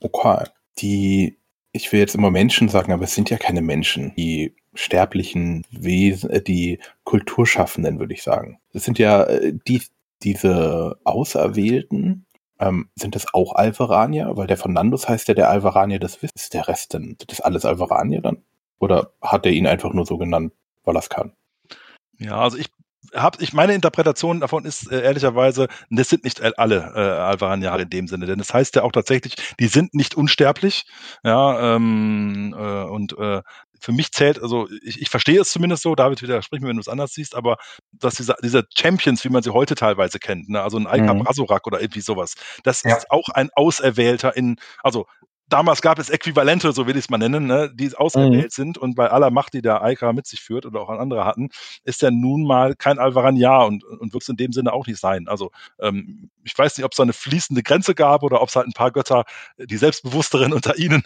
[0.00, 0.44] Okay,
[0.78, 1.38] die
[1.72, 6.30] ich will jetzt immer Menschen sagen, aber es sind ja keine Menschen, die sterblichen Wesen,
[6.30, 8.58] äh, die Kulturschaffenden, würde ich sagen.
[8.72, 9.82] Es sind ja äh, die,
[10.22, 12.26] diese Auserwählten,
[12.58, 14.36] ähm, sind das auch Alvaranier?
[14.36, 16.50] Weil der von Nandus heißt ja der Alvaranier des Wissens.
[16.50, 18.42] Der Rest denn, das alles Alvaranier dann?
[18.78, 20.52] Oder hat er ihn einfach nur so genannt,
[20.84, 21.32] weil er es kann?
[22.18, 22.68] Ja, also ich
[23.14, 27.90] hab, ich meine Interpretation davon ist äh, ehrlicherweise, das sind nicht alle äh, Alvaraniare in
[27.90, 30.84] dem Sinne, denn das heißt ja auch tatsächlich, die sind nicht unsterblich,
[31.24, 33.42] ja, ähm, äh, und äh,
[33.80, 36.80] für mich zählt, also ich, ich verstehe es zumindest so, David widersprich mir, wenn du
[36.80, 37.56] es anders siehst, aber
[37.90, 41.24] dass diese, diese Champions, wie man sie heute teilweise kennt, ne, also ein Aika mhm.
[41.24, 42.96] Brasorak oder irgendwie sowas, das ja.
[42.96, 45.06] ist auch ein Auserwählter in, also
[45.52, 48.50] damals gab es Äquivalente, so will ich es mal nennen, ne, die auserwählt mhm.
[48.50, 51.50] sind und bei aller Macht, die der Aika mit sich führt oder auch andere hatten,
[51.84, 54.98] ist er nun mal kein Alvaraniar und, und wird es in dem Sinne auch nicht
[54.98, 55.28] sein.
[55.28, 58.56] Also ähm, ich weiß nicht, ob es da eine fließende Grenze gab oder ob es
[58.56, 59.24] halt ein paar Götter,
[59.58, 61.02] die selbstbewussteren unter ihnen,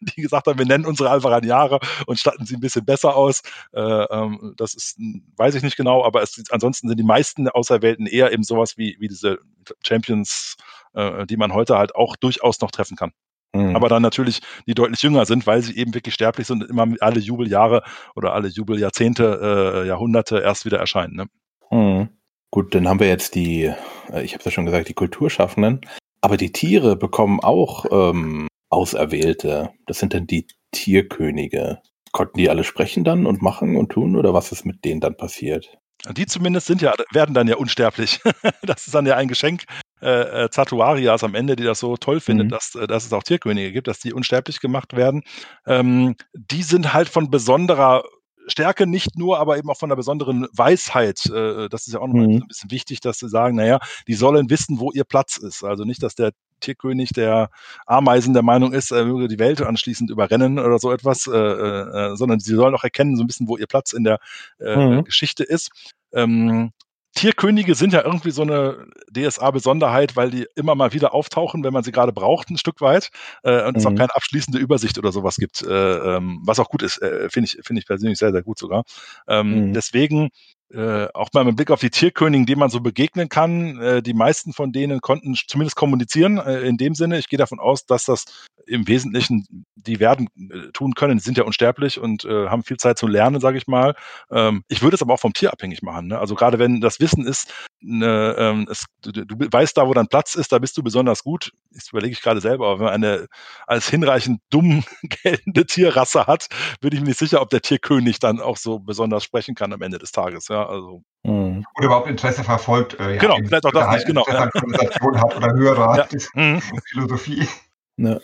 [0.00, 3.42] die gesagt haben, wir nennen unsere Alvaraniare und statten sie ein bisschen besser aus.
[3.72, 4.98] Äh, ähm, das ist,
[5.36, 8.96] weiß ich nicht genau, aber es, ansonsten sind die meisten Auserwählten eher eben sowas wie,
[9.00, 9.38] wie diese
[9.84, 10.56] Champions,
[10.94, 13.12] äh, die man heute halt auch durchaus noch treffen kann.
[13.54, 13.74] Mhm.
[13.74, 16.86] Aber dann natürlich, die deutlich jünger sind, weil sie eben wirklich sterblich sind und immer
[17.00, 17.82] alle Jubeljahre
[18.14, 21.16] oder alle Jubeljahrzehnte, äh, Jahrhunderte erst wieder erscheinen.
[21.16, 21.26] Ne?
[21.70, 22.08] Mhm.
[22.50, 23.64] Gut, dann haben wir jetzt die,
[24.12, 25.80] äh, ich habe es ja schon gesagt, die Kulturschaffenden.
[26.20, 29.70] Aber die Tiere bekommen auch ähm, Auserwählte.
[29.86, 31.80] Das sind dann die Tierkönige.
[32.12, 35.16] Konnten die alle sprechen dann und machen und tun oder was ist mit denen dann
[35.16, 35.78] passiert?
[36.12, 38.20] Die zumindest sind ja, werden dann ja unsterblich.
[38.62, 39.64] das ist dann ja ein Geschenk
[40.02, 42.50] äh, äh, Zatuarias am Ende, die das so toll findet, Mhm.
[42.50, 45.22] dass, äh, dass es auch Tierkönige gibt, dass die unsterblich gemacht werden.
[45.66, 48.04] Ähm, die sind halt von besonderer
[48.50, 51.26] Stärke nicht nur, aber eben auch von einer besonderen Weisheit.
[51.26, 52.36] Äh, das ist ja auch nochmal Mhm.
[52.36, 55.64] ein bisschen wichtig, dass sie sagen, naja, die sollen wissen, wo ihr Platz ist.
[55.64, 57.50] Also nicht, dass der Tierkönig der
[57.86, 62.16] Ameisen der Meinung ist, er würde die Welt anschließend überrennen oder so etwas, äh, äh,
[62.16, 64.18] sondern sie sollen auch erkennen, so ein bisschen, wo ihr Platz in der
[64.58, 65.04] äh, Mhm.
[65.04, 65.70] Geschichte ist.
[66.12, 66.72] Ähm,
[67.14, 71.82] Tierkönige sind ja irgendwie so eine DSA-Besonderheit, weil die immer mal wieder auftauchen, wenn man
[71.82, 73.10] sie gerade braucht, ein Stück weit.
[73.42, 73.96] Äh, und es auch Mhm.
[73.96, 77.58] keine abschließende Übersicht oder sowas gibt, äh, ähm, was auch gut ist, äh, finde ich,
[77.64, 78.84] finde ich persönlich sehr, sehr gut sogar.
[79.26, 79.72] Ähm, Mhm.
[79.72, 80.30] Deswegen
[80.70, 83.80] äh, auch mal mit Blick auf die Tierkönigen, denen man so begegnen kann.
[83.80, 86.38] Äh, die meisten von denen konnten zumindest kommunizieren.
[86.38, 88.24] Äh, in dem Sinne, ich gehe davon aus, dass das
[88.66, 91.18] im Wesentlichen die werden äh, tun können.
[91.18, 93.94] Die sind ja unsterblich und äh, haben viel Zeit zu lernen, sage ich mal.
[94.30, 96.08] Ähm, ich würde es aber auch vom Tier abhängig machen.
[96.08, 96.18] Ne?
[96.18, 100.08] Also gerade wenn das Wissen ist, ne, ähm, es, du, du weißt da, wo dein
[100.08, 101.52] Platz ist, da bist du besonders gut.
[101.72, 103.28] Das überlege ich gerade selber, aber wenn man eine
[103.66, 104.84] als hinreichend dumm
[105.22, 106.48] geltende Tierrasse hat,
[106.80, 109.82] bin ich mir nicht sicher, ob der Tierkönig dann auch so besonders sprechen kann am
[109.82, 110.48] Ende des Tages.
[110.48, 111.64] Ja, also Mhm.
[111.76, 112.98] Oder überhaupt Interesse verfolgt.
[112.98, 114.44] Äh, ja, Genau, vielleicht auch das nicht, genau, Interesse ja.
[114.44, 116.06] an Konversation hat oder höherer Ja.
[116.34, 116.60] mhm.
[116.86, 117.48] Philosophie.
[117.96, 118.20] Ja.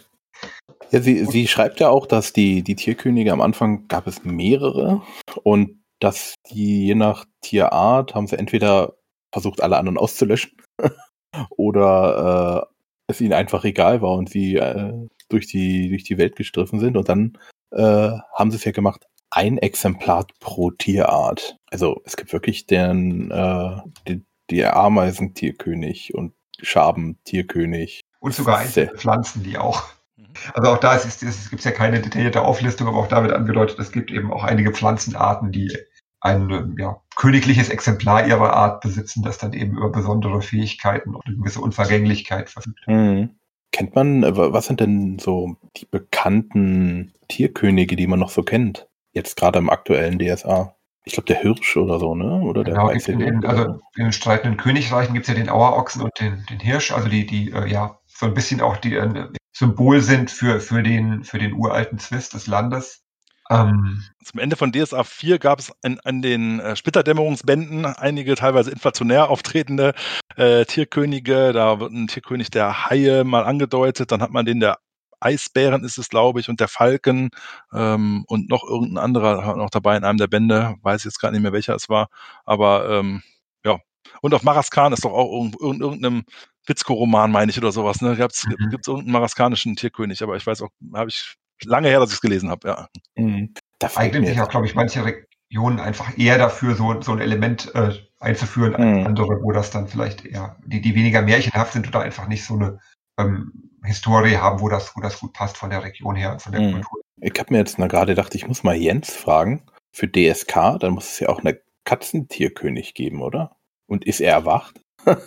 [0.91, 5.03] Ja, sie, sie schreibt ja auch, dass die, die Tierkönige am Anfang gab es mehrere
[5.43, 8.95] und dass die je nach Tierart haben sie entweder
[9.33, 10.53] versucht, alle anderen auszulöschen
[11.51, 14.93] oder äh, es ihnen einfach egal war und sie äh,
[15.29, 17.39] durch, die, durch die Welt gestriffen sind und dann
[17.73, 21.57] äh, haben sie es ja gemacht, ein Exemplar pro Tierart.
[21.75, 26.33] Also es gibt wirklich den, äh, die, die Ameisentierkönig und
[26.63, 28.03] Schabentierkönig.
[28.21, 29.83] Und sogar einzelne Pflanzen, die auch.
[30.17, 30.27] Mhm.
[30.53, 33.33] Also auch da ist, ist, es gibt ja keine detaillierte Auflistung, aber auch da wird
[33.33, 35.77] angedeutet, es gibt eben auch einige Pflanzenarten, die
[36.21, 41.27] ein ähm, ja, königliches Exemplar ihrer Art besitzen, das dann eben über besondere Fähigkeiten und
[41.27, 42.87] eine gewisse Unvergänglichkeit verfügt.
[42.87, 43.31] Mhm.
[43.73, 48.45] Kennt man, äh, wa- was sind denn so die bekannten Tierkönige, die man noch so
[48.45, 48.89] kennt?
[49.13, 50.77] Jetzt gerade im aktuellen DSA.
[51.05, 52.41] Ich glaube, der Hirsch oder so, ne?
[52.41, 55.51] Oder der Genau, gibt in den, also in den streitenden Königreichen gibt es ja den
[55.51, 58.95] Auerochsen und den, den Hirsch, also die, die äh, ja so ein bisschen auch die
[58.95, 63.03] äh, Symbol sind für, für, den, für den uralten Zwist des Landes.
[63.51, 68.71] Ähm, Zum Ende von DSA 4 gab es an, an den äh, Splitterdämmerungsbänden einige teilweise
[68.71, 69.95] inflationär auftretende
[70.37, 71.53] äh, Tierkönige.
[71.53, 74.11] Da wird ein Tierkönig der Haie mal angedeutet.
[74.13, 74.79] Dann hat man den der
[75.25, 77.31] Eisbären ist es, glaube ich, und der Falken
[77.73, 80.75] ähm, und noch irgendein anderer noch dabei in einem der Bände.
[80.83, 82.09] Weiß jetzt gar nicht mehr, welcher es war.
[82.45, 83.23] Aber ähm,
[83.65, 83.79] ja.
[84.21, 86.25] Und auf Maraskan ist doch auch irgend, irgend, irgendeinem
[86.67, 88.01] Witzko-Roman, meine ich, oder sowas.
[88.01, 88.17] Ne?
[88.17, 88.71] Gab es Mhm.
[88.71, 92.21] gibt's irgendeinen maraskanischen Tierkönig, aber ich weiß auch, habe ich lange her, dass ich es
[92.21, 92.89] gelesen habe, ja.
[93.17, 93.55] Mhm.
[93.79, 97.75] Da eignen sich auch, glaube ich, manche Regionen einfach eher dafür, so, so ein Element
[97.75, 99.07] äh, einzuführen als Mhm.
[99.07, 102.55] andere, wo das dann vielleicht eher, die, die weniger märchenhaft sind oder einfach nicht so
[102.55, 102.79] eine
[103.19, 106.53] ähm, Historie haben, wo das, wo das gut passt von der Region her und von
[106.53, 106.73] der Mhm.
[106.73, 107.01] Kultur.
[107.21, 109.63] Ich habe mir jetzt mal gerade gedacht, ich muss mal Jens fragen.
[109.93, 113.57] Für DSK, dann muss es ja auch eine Katzentierkönig geben, oder?
[113.87, 114.81] Und ist er erwacht?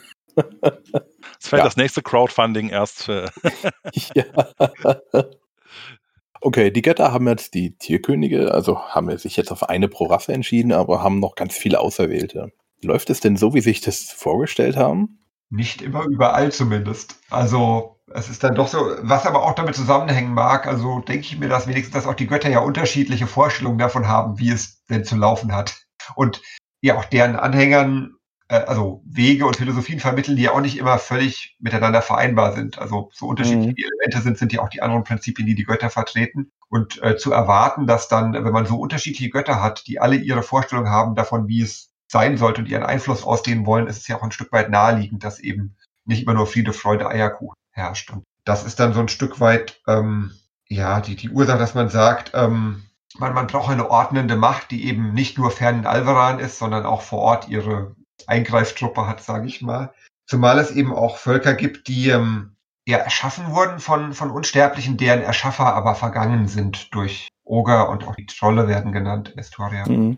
[1.39, 1.65] Es fällt Ja.
[1.65, 3.09] das nächste Crowdfunding erst.
[3.09, 3.27] Äh,
[4.15, 4.25] ja.
[6.41, 10.05] Okay, die Götter haben jetzt die Tierkönige, also haben wir sich jetzt auf eine pro
[10.05, 12.51] Rasse entschieden, aber haben noch ganz viele Auserwählte.
[12.83, 15.19] Läuft es denn so, wie sich das vorgestellt haben?
[15.49, 17.19] Nicht immer überall zumindest.
[17.31, 21.39] Also es ist dann doch so, was aber auch damit zusammenhängen mag, also denke ich
[21.39, 25.03] mir das wenigstens, dass auch die Götter ja unterschiedliche Vorstellungen davon haben, wie es denn
[25.03, 25.81] zu laufen hat.
[26.15, 26.41] Und
[26.81, 28.15] ja auch deren Anhängern,
[28.47, 32.79] äh, also Wege und Philosophien vermitteln, die ja auch nicht immer völlig miteinander vereinbar sind.
[32.79, 33.75] Also so unterschiedlich Mhm.
[33.75, 36.51] die Elemente sind, sind ja auch die anderen Prinzipien, die die Götter vertreten.
[36.69, 40.43] Und äh, zu erwarten, dass dann, wenn man so unterschiedliche Götter hat, die alle ihre
[40.43, 44.17] Vorstellung haben davon, wie es sein sollte und ihren Einfluss ausdehnen wollen, ist es ja
[44.17, 48.11] auch ein Stück weit naheliegend, dass eben nicht immer nur Friede, Freude, Eierkuchen herrscht.
[48.11, 50.31] Und das ist dann so ein Stück weit, ähm,
[50.67, 52.83] ja, die, die Ursache, dass man sagt, ähm,
[53.17, 56.85] man, man braucht eine ordnende Macht, die eben nicht nur fern in Alvaran ist, sondern
[56.85, 59.93] auch vor Ort ihre Eingreiftruppe hat, sage ich mal.
[60.25, 65.21] Zumal es eben auch Völker gibt, die ähm, ja erschaffen wurden von, von Unsterblichen, deren
[65.21, 69.87] Erschaffer aber vergangen sind durch Oger und auch die Trolle werden genannt, Estoria.
[69.87, 70.17] Mhm.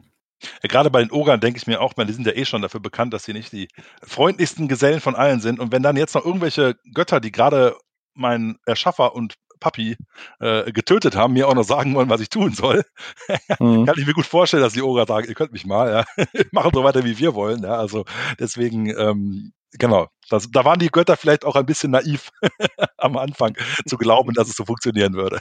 [0.64, 2.80] Gerade bei den Ogern denke ich mir auch, man, die sind ja eh schon dafür
[2.80, 3.68] bekannt, dass sie nicht die
[4.04, 5.60] freundlichsten Gesellen von allen sind.
[5.60, 7.76] Und wenn dann jetzt noch irgendwelche Götter, die gerade
[8.14, 9.98] mein Erschaffer und Papi
[10.40, 12.84] äh, getötet haben, mir auch noch sagen wollen, was ich tun soll,
[13.60, 13.86] Mhm.
[13.86, 16.72] kann ich mir gut vorstellen, dass die Oger sagen, ihr könnt mich mal, ja, machen
[16.74, 17.64] so weiter, wie wir wollen.
[17.64, 18.06] Ja, also
[18.40, 22.30] deswegen, ähm, genau, das, da waren die Götter vielleicht auch ein bisschen naiv
[22.98, 25.40] am Anfang zu glauben, dass es so funktionieren würde.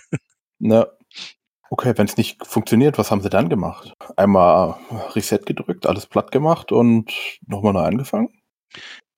[0.58, 0.86] Na,
[1.70, 3.92] okay, wenn es nicht funktioniert, was haben sie dann gemacht?
[4.16, 4.76] Einmal
[5.14, 7.12] Reset gedrückt, alles platt gemacht und
[7.46, 8.30] nochmal neu angefangen?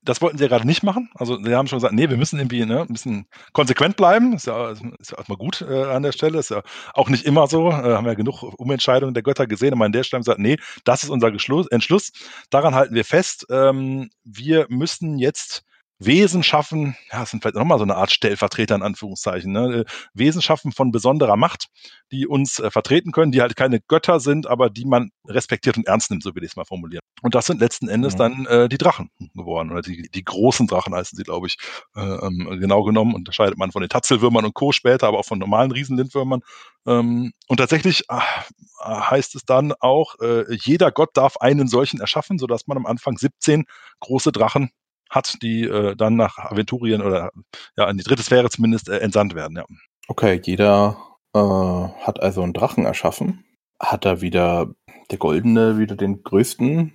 [0.02, 1.10] das wollten sie ja gerade nicht machen.
[1.14, 4.32] Also sie haben schon gesagt, nee, wir müssen irgendwie ne, ein bisschen konsequent bleiben.
[4.32, 6.38] Ist ja, ist ja erstmal gut äh, an der Stelle.
[6.38, 6.62] Ist ja
[6.94, 7.68] auch nicht immer so.
[7.68, 9.74] Äh, haben ja genug Umentscheidungen der Götter gesehen.
[9.74, 12.12] Aber an der Stelle haben gesagt, nee, das ist unser Geschluss, Entschluss.
[12.48, 13.46] Daran halten wir fest.
[13.50, 15.64] Ähm, wir müssen jetzt
[16.00, 19.80] Wesen schaffen, ja, das sind vielleicht nochmal so eine Art Stellvertreter in Anführungszeichen, ne?
[19.80, 19.84] Äh,
[20.14, 21.68] Wesen schaffen von besonderer Macht,
[22.10, 25.86] die uns äh, vertreten können, die halt keine Götter sind, aber die man respektiert und
[25.86, 27.02] ernst nimmt, so will ich es mal formulieren.
[27.20, 28.18] Und das sind letzten Endes mhm.
[28.18, 31.58] dann äh, die Drachen geworden, oder die, die großen Drachen heißen sie, glaube ich,
[31.94, 33.14] äh, ähm, genau genommen.
[33.14, 34.72] Unterscheidet man von den Tatzelwürmern und Co.
[34.72, 36.40] später, aber auch von normalen Riesenlindwürmern.
[36.86, 38.46] Ähm, und tatsächlich ach,
[38.82, 43.18] heißt es dann auch, äh, jeder Gott darf einen solchen erschaffen, sodass man am Anfang
[43.18, 43.66] 17
[44.00, 44.70] große Drachen
[45.10, 47.30] hat, die äh, dann nach Aventurien oder
[47.76, 49.56] ja, in die dritte Sphäre zumindest äh, entsandt werden.
[49.56, 49.64] Ja.
[50.08, 50.96] Okay, jeder
[51.34, 53.44] äh, hat also einen Drachen erschaffen.
[53.80, 54.70] Hat er wieder
[55.10, 56.92] der Goldene wieder den größten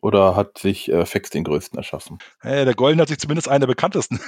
[0.00, 2.18] oder hat sich äh, Fex den größten erschaffen?
[2.40, 4.20] Hey, der Golden hat sich zumindest einen der bekanntesten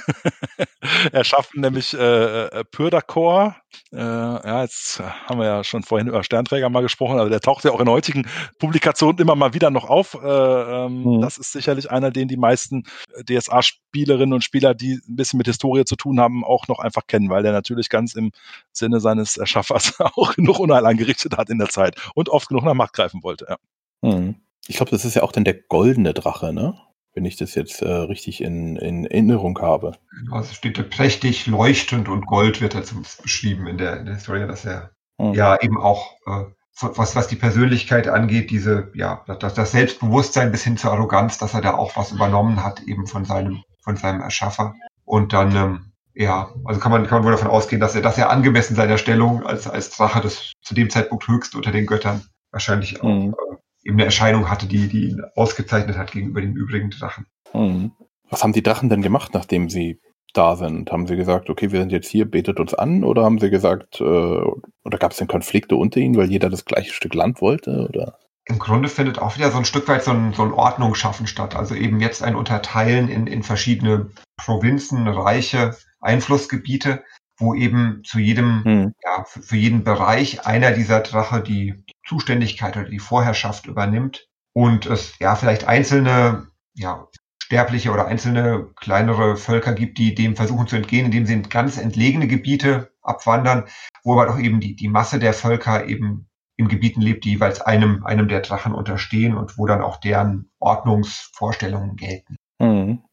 [1.11, 3.55] erschaffen, nämlich äh, äh Pyrdakor.
[3.93, 7.63] Äh, ja, jetzt haben wir ja schon vorhin über Sternträger mal gesprochen, also der taucht
[7.63, 8.27] ja auch in heutigen
[8.59, 10.15] Publikationen immer mal wieder noch auf.
[10.15, 11.21] Äh, ähm, mhm.
[11.21, 12.83] Das ist sicherlich einer, den die meisten
[13.25, 17.29] DSA-Spielerinnen und Spieler, die ein bisschen mit Historie zu tun haben, auch noch einfach kennen,
[17.29, 18.31] weil der natürlich ganz im
[18.71, 22.73] Sinne seines Erschaffers auch genug Unheil angerichtet hat in der Zeit und oft genug nach
[22.73, 23.45] Macht greifen wollte.
[23.49, 23.57] Ja.
[24.01, 24.35] Mhm.
[24.67, 26.75] Ich glaube, das ist ja auch dann der goldene Drache, ne?
[27.13, 29.93] Wenn ich das jetzt äh, richtig in, in Erinnerung habe.
[30.31, 34.47] Also steht da prächtig, leuchtend und Gold wird dazu beschrieben in der, in der Historie,
[34.47, 35.33] dass er mhm.
[35.33, 36.45] ja eben auch, äh,
[36.79, 41.53] was, was die Persönlichkeit angeht, diese, ja, das, das Selbstbewusstsein bis hin zur Arroganz, dass
[41.53, 44.75] er da auch was übernommen hat, eben von seinem, von seinem Erschaffer.
[45.03, 48.17] Und dann, ähm, ja, also kann man, kann man wohl davon ausgehen, dass er, dass
[48.17, 52.21] er angemessen seiner Stellung als, als Drache des zu dem Zeitpunkt höchst unter den Göttern
[52.51, 53.33] wahrscheinlich auch mhm.
[53.33, 57.25] äh, eben eine Erscheinung hatte, die, die ihn ausgezeichnet hat gegenüber den übrigen Drachen.
[57.53, 57.91] Mhm.
[58.29, 59.99] Was haben die Drachen denn gemacht, nachdem sie
[60.33, 60.91] da sind?
[60.91, 63.03] Haben sie gesagt, okay, wir sind jetzt hier, betet uns an?
[63.03, 66.65] Oder haben sie gesagt, äh, oder gab es denn Konflikte unter ihnen, weil jeder das
[66.65, 67.87] gleiche Stück Land wollte?
[67.89, 68.17] Oder?
[68.45, 71.27] Im Grunde findet auch wieder so ein Stück weit so ein, so ein Ordnung schaffen
[71.27, 71.55] statt.
[71.55, 77.03] Also eben jetzt ein Unterteilen in, in verschiedene Provinzen, Reiche, Einflussgebiete,
[77.41, 78.93] wo eben zu jedem, hm.
[79.03, 84.85] ja, für, für, jeden Bereich einer dieser Drache die Zuständigkeit oder die Vorherrschaft übernimmt und
[84.85, 87.07] es ja vielleicht einzelne, ja,
[87.43, 91.77] sterbliche oder einzelne kleinere Völker gibt, die dem versuchen zu entgehen, indem sie in ganz
[91.77, 93.65] entlegene Gebiete abwandern,
[94.03, 97.59] wo aber doch eben die, die Masse der Völker eben in Gebieten lebt, die jeweils
[97.59, 102.37] einem, einem der Drachen unterstehen und wo dann auch deren Ordnungsvorstellungen gelten.
[102.61, 103.03] Hm.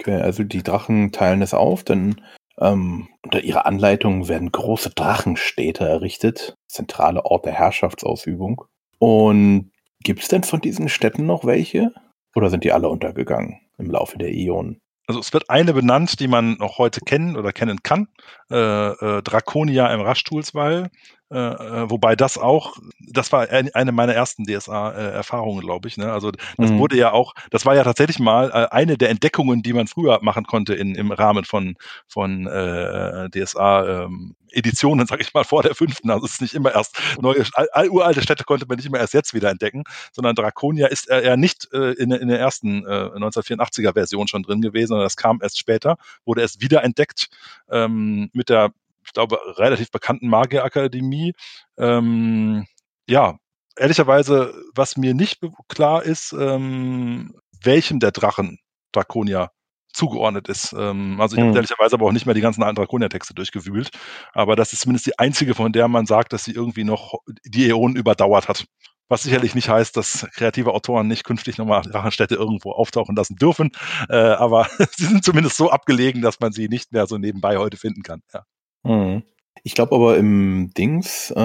[0.00, 2.20] Okay, also die Drachen teilen es auf, dann
[2.60, 8.64] ähm, unter ihrer Anleitung werden große Drachenstädte errichtet, zentrale Ort der Herrschaftsausübung.
[8.98, 11.92] Und gibt es denn von diesen Städten noch welche?
[12.34, 14.80] Oder sind die alle untergegangen im Laufe der Ionen?
[15.06, 18.08] Also es wird eine benannt, die man noch heute kennen oder kennen kann.
[18.50, 20.90] Äh, äh, Draconia im Raschtoulswall.
[21.30, 25.96] Äh, äh, wobei das auch, das war eine meiner ersten DSA-Erfahrungen, glaube ich.
[25.96, 26.12] Ne?
[26.12, 26.78] Also das mhm.
[26.78, 30.20] wurde ja auch, das war ja tatsächlich mal äh, eine der Entdeckungen, die man früher
[30.22, 34.04] machen konnte in, im Rahmen von, von äh, DSA.
[34.04, 36.10] Ähm, Editionen, sage ich mal, vor der fünften.
[36.10, 39.14] Also es ist nicht immer erst neue, all, uralte Städte konnte man nicht immer erst
[39.14, 43.94] jetzt wieder entdecken, sondern Draconia ist eher nicht äh, in, in der ersten äh, 1984er
[43.94, 47.28] Version schon drin gewesen, sondern das kam erst später, wurde erst wieder entdeckt
[47.70, 48.70] ähm, mit der
[49.06, 51.32] ich glaube, relativ bekannten Magierakademie.
[51.78, 52.66] Ähm,
[53.08, 53.36] ja,
[53.76, 58.58] ehrlicherweise, was mir nicht klar ist, ähm, welchem der Drachen
[58.92, 59.50] Draconia
[59.92, 60.74] zugeordnet ist.
[60.76, 61.56] Ähm, also ich habe hm.
[61.56, 63.90] ehrlicherweise aber auch nicht mehr die ganzen alten Draconia-Texte durchgewühlt.
[64.32, 67.14] Aber das ist zumindest die einzige, von der man sagt, dass sie irgendwie noch
[67.44, 68.66] die Äonen überdauert hat.
[69.08, 73.70] Was sicherlich nicht heißt, dass kreative Autoren nicht künftig nochmal Drachenstädte irgendwo auftauchen lassen dürfen.
[74.08, 77.76] Äh, aber sie sind zumindest so abgelegen, dass man sie nicht mehr so nebenbei heute
[77.76, 78.22] finden kann.
[78.32, 78.44] Ja.
[78.84, 79.22] Mhm.
[79.66, 81.38] Ich glaube aber im Dings, äh,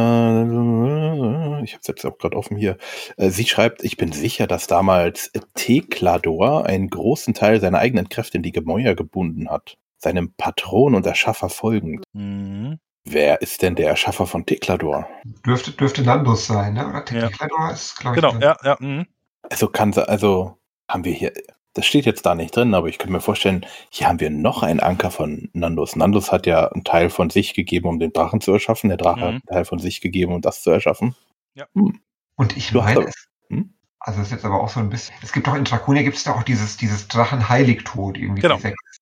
[1.64, 2.78] ich habe es jetzt auch gerade offen hier,
[3.16, 8.38] äh, sie schreibt, ich bin sicher, dass damals Teklador einen großen Teil seiner eigenen Kräfte
[8.38, 12.04] in die Gemäuer gebunden hat, seinem Patron und Erschaffer folgend.
[12.14, 12.80] Mhm.
[13.06, 15.08] Wer ist denn der Erschaffer von Teklador?
[15.46, 16.90] Dürfte, dürfte Landus sein, ne?
[16.90, 17.06] oder?
[17.06, 17.72] Teklador ja.
[17.72, 18.22] ist, glaube ich.
[18.22, 18.76] Genau, ja, ja.
[18.80, 19.06] Mh.
[19.50, 20.58] Also kann also
[20.90, 21.32] haben wir hier,
[21.80, 24.64] das steht jetzt da nicht drin, aber ich könnte mir vorstellen, hier haben wir noch
[24.64, 25.96] einen Anker von Nandus.
[25.96, 28.90] Nandus hat ja einen Teil von sich gegeben, um den Drachen zu erschaffen.
[28.90, 29.24] Der Drache mhm.
[29.24, 31.16] hat einen Teil von sich gegeben, um das zu erschaffen.
[31.54, 31.68] Ja.
[31.74, 32.02] Hm.
[32.36, 33.74] Und ich du meine, es, hm?
[34.00, 36.18] also es ist jetzt aber auch so ein bisschen, es gibt auch in Draconia gibt
[36.18, 38.42] es da auch dieses, dieses Drachenheiligtod irgendwie.
[38.42, 38.60] Genau.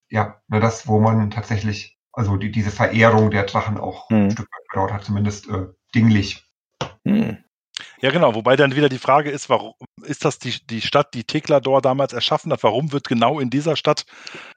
[0.09, 4.25] Ja, ne, das, wo man tatsächlich, also die, diese Verehrung der Drachen auch hm.
[4.25, 6.45] ein Stück weit gedauert hat, zumindest äh, dinglich.
[7.05, 7.37] Hm.
[8.01, 8.35] Ja, genau.
[8.35, 12.13] Wobei dann wieder die Frage ist, warum ist das die, die Stadt, die Teklador damals
[12.13, 12.63] erschaffen hat?
[12.63, 14.05] Warum wird genau in dieser Stadt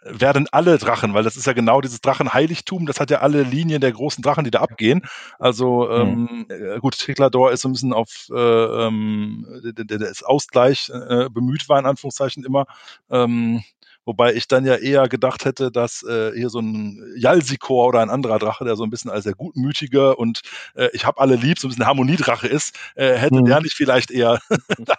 [0.02, 1.14] äh, werden alle Drachen?
[1.14, 2.86] Weil das ist ja genau dieses Drachenheiligtum.
[2.86, 5.02] Das hat ja alle Linien der großen Drachen, die da abgehen.
[5.38, 6.80] Also ähm, mhm.
[6.80, 11.86] gut, Teklador ist so ein bisschen auf äh, ähm, das Ausgleich äh, bemüht war in
[11.86, 12.66] Anführungszeichen immer.
[13.10, 13.62] Ähm,
[14.04, 18.10] Wobei ich dann ja eher gedacht hätte, dass äh, hier so ein Jalsikor oder ein
[18.10, 20.40] anderer Drache, der so ein bisschen als der Gutmütige und
[20.74, 23.44] äh, ich habe alle lieb, so ein bisschen Harmoniedrache ist, äh, hätte hm.
[23.44, 24.40] der nicht vielleicht eher
[24.78, 24.96] dann,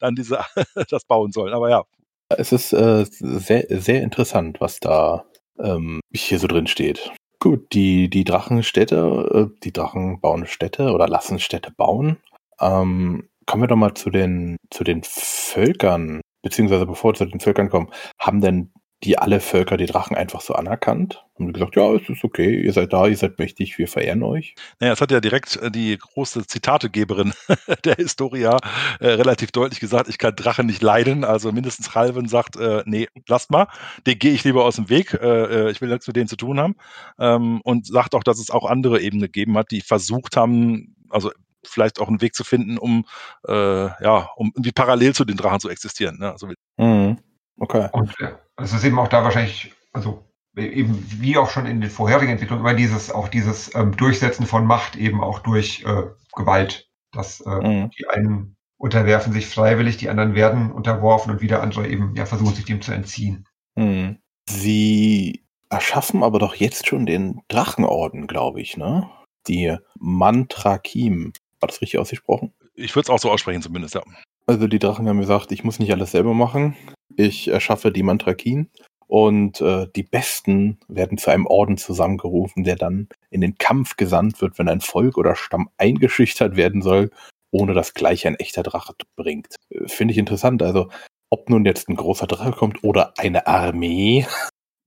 [0.00, 0.40] dann diese,
[0.90, 1.54] das bauen sollen.
[1.54, 1.84] Aber ja.
[2.28, 5.24] Es ist äh, sehr, sehr interessant, was da
[5.58, 7.10] ähm, hier so drin steht.
[7.38, 12.18] Gut, die, die Drachenstädte, äh, die Drachen bauen Städte oder lassen Städte bauen.
[12.60, 17.70] Ähm, kommen wir doch mal zu den, zu den Völkern beziehungsweise bevor zu den Völkern
[17.70, 18.72] kommen, haben denn
[19.04, 21.24] die alle Völker die Drachen einfach so anerkannt?
[21.36, 24.54] Haben gesagt, ja, es ist okay, ihr seid da, ihr seid mächtig, wir verehren euch?
[24.78, 27.32] Naja, es hat ja direkt äh, die große Zitategeberin
[27.84, 28.58] der Historia
[29.00, 31.24] äh, relativ deutlich gesagt, ich kann Drachen nicht leiden.
[31.24, 33.66] Also mindestens Halven sagt, äh, nee, lasst mal,
[34.06, 36.36] den gehe ich lieber aus dem Weg, äh, äh, ich will nichts mit denen zu
[36.36, 36.76] tun haben.
[37.18, 41.32] Ähm, und sagt auch, dass es auch andere Ebenen gegeben hat, die versucht haben, also
[41.64, 43.06] vielleicht auch einen Weg zu finden, um
[43.46, 46.18] äh, ja, um irgendwie parallel zu den Drachen zu existieren.
[46.18, 46.32] Ne?
[46.32, 47.18] Also, mhm.
[47.58, 47.88] Okay.
[47.92, 50.24] Und äh, es ist eben auch da wahrscheinlich, also
[50.56, 54.66] eben wie auch schon in den vorherigen Entwicklungen, immer dieses, auch dieses ähm, Durchsetzen von
[54.66, 56.02] Macht eben auch durch äh,
[56.34, 56.88] Gewalt.
[57.12, 57.90] Dass äh, mhm.
[57.90, 62.54] die einen unterwerfen sich freiwillig, die anderen werden unterworfen und wieder andere eben ja versuchen
[62.54, 63.46] sich dem zu entziehen.
[63.76, 64.18] Mhm.
[64.48, 69.08] Sie erschaffen aber doch jetzt schon den Drachenorden, glaube ich, ne?
[69.46, 71.32] Die Mantrakim.
[71.62, 72.52] War das richtig ausgesprochen?
[72.74, 74.02] Ich würde es auch so aussprechen zumindest, ja.
[74.46, 76.74] Also die Drachen haben gesagt, ich muss nicht alles selber machen.
[77.16, 78.68] Ich erschaffe die Mantrakin
[79.06, 84.40] und äh, die Besten werden zu einem Orden zusammengerufen, der dann in den Kampf gesandt
[84.40, 87.10] wird, wenn ein Volk oder Stamm eingeschüchtert werden soll,
[87.52, 89.54] ohne dass gleich ein echter Drache bringt.
[89.70, 90.64] Äh, finde ich interessant.
[90.64, 90.88] Also
[91.30, 94.26] ob nun jetzt ein großer Drache kommt oder eine Armee.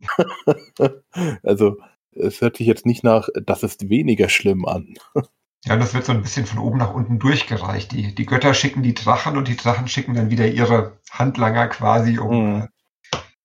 [1.43, 1.77] also
[2.11, 4.95] es hört sich jetzt nicht nach, das ist weniger schlimm an.
[5.65, 7.91] Ja, das wird so ein bisschen von oben nach unten durchgereicht.
[7.91, 12.19] Die, die Götter schicken die Drachen und die Drachen schicken dann wieder ihre Handlanger quasi,
[12.19, 12.67] um mhm.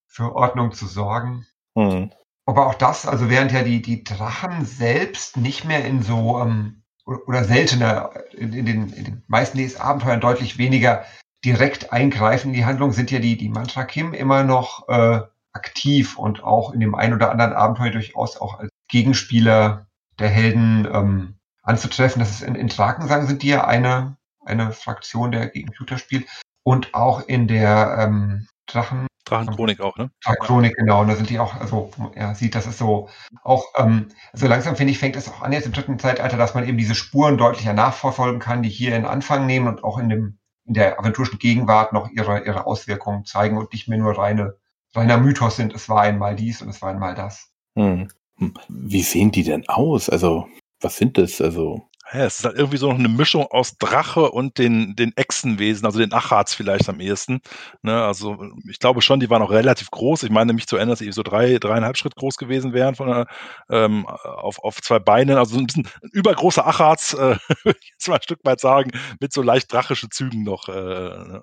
[0.06, 1.46] für Ordnung zu sorgen.
[1.74, 2.12] Mhm.
[2.44, 6.83] Aber auch das, also während ja die, die Drachen selbst nicht mehr in so, ähm,
[7.06, 11.04] oder seltener in, in, den, in den meisten Abenteuern deutlich weniger
[11.42, 15.20] direkt eingreifen in die Handlung, sind ja die, die Mantrakim immer noch äh,
[15.52, 19.87] aktiv und auch in dem ein oder anderen Abenteuer durchaus auch als Gegenspieler
[20.18, 21.39] der Helden ähm,
[21.70, 22.20] anzutreffen.
[22.20, 26.26] Das ist in, in Drakensang sind die ja eine, eine Fraktion, der gegen Computer spielt.
[26.62, 29.06] Und auch in der ähm, Drachen.
[29.24, 30.11] Drachenchronik auch, ne?
[30.24, 31.00] Drachenchronik, genau.
[31.00, 33.09] Und da sind die auch, also er sieht, das ist so
[33.42, 36.54] auch, ähm, so langsam finde ich, fängt es auch an jetzt im dritten Zeitalter, dass
[36.54, 40.09] man eben diese Spuren deutlicher nachverfolgen kann, die hier in Anfang nehmen und auch in
[40.09, 44.56] dem, in der aventurischen Gegenwart noch ihre, ihre Auswirkungen zeigen und nicht mehr nur reine,
[44.94, 47.50] reiner Mythos sind, es war einmal dies und es war einmal das.
[47.76, 48.09] Hm.
[48.37, 48.54] hm.
[48.68, 50.09] Wie sehen die denn aus?
[50.11, 50.48] Also
[50.80, 51.40] was sind das?
[51.40, 51.86] Also.
[52.12, 55.86] Ja, es ist halt irgendwie so noch eine Mischung aus Drache und den, den Echsenwesen,
[55.86, 57.40] also den Achats vielleicht am ehesten.
[57.82, 58.36] Ne, also
[58.68, 60.24] ich glaube schon, die waren auch relativ groß.
[60.24, 63.26] Ich meine mich zu erinnern, dass sie so drei, dreieinhalb Schritt groß gewesen wären von
[63.70, 65.38] ähm, auf, auf zwei Beinen.
[65.38, 68.90] Also so ein bisschen übergroße Achats, äh, würde ich jetzt mal ein Stück weit sagen,
[69.20, 70.68] mit so leicht drachischen Zügen noch.
[70.68, 71.40] Äh, ne.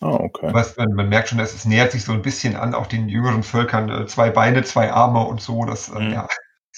[0.00, 0.50] Ah, okay.
[0.52, 3.08] Was, man, man, merkt schon, dass es nähert sich so ein bisschen an, auch den
[3.08, 5.64] jüngeren Völkern, äh, zwei Beine, zwei Arme und so.
[5.64, 6.12] Das, äh, mhm.
[6.12, 6.28] ja,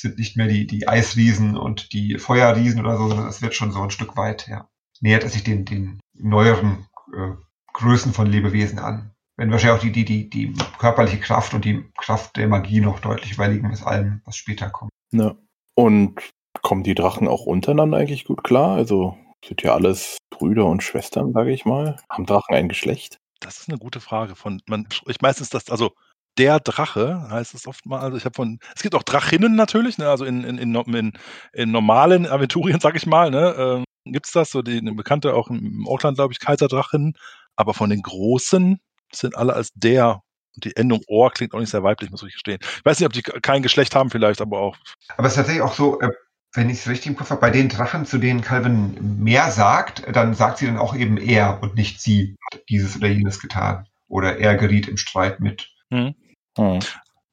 [0.01, 3.73] sind nicht mehr die, die Eisriesen und die Feuerriesen oder so, sondern es wird schon
[3.73, 4.69] so ein Stück weit, ja,
[5.01, 7.33] nähert es sich den, den neueren äh,
[7.73, 9.13] Größen von Lebewesen an.
[9.37, 12.99] Wenn wahrscheinlich auch die, die, die, die körperliche Kraft und die Kraft der Magie noch
[12.99, 14.91] deutlich überlegen ist allem, was später kommt.
[15.13, 15.37] Ja.
[15.75, 16.21] Und
[16.63, 18.75] kommen die Drachen auch untereinander eigentlich gut klar?
[18.75, 21.97] Also sind ja alles Brüder und Schwestern, sage ich mal.
[22.11, 23.19] Haben Drachen ein Geschlecht?
[23.39, 24.35] Das ist eine gute Frage.
[24.35, 25.93] Von man spricht meistens das, also
[26.39, 28.01] der Drache, heißt es oft mal.
[28.01, 30.09] Also ich habe von, es gibt auch Drachinnen natürlich, ne?
[30.09, 31.13] also in, in, in,
[31.53, 33.55] in, normalen Aventurien, sag ich mal, ne?
[33.59, 37.15] ähm, gibt es das, so die eine bekannte, auch im Auckland, glaube ich, Kaiserdrachen.
[37.57, 38.81] Aber von den großen
[39.13, 40.23] sind alle als der.
[40.55, 42.59] Die Endung Ohr klingt auch nicht sehr weiblich, muss ich gestehen.
[42.61, 44.77] Ich weiß nicht, ob die kein Geschlecht haben, vielleicht, aber auch.
[45.17, 46.11] Aber es ist tatsächlich auch so, äh,
[46.55, 50.05] wenn ich es richtig im Kopf habe, bei den Drachen, zu denen Calvin mehr sagt,
[50.11, 53.87] dann sagt sie dann auch eben er und nicht sie hat dieses oder jenes getan.
[54.09, 55.71] Oder er geriet im Streit mit.
[55.91, 56.15] Hm.
[56.59, 56.81] Mhm.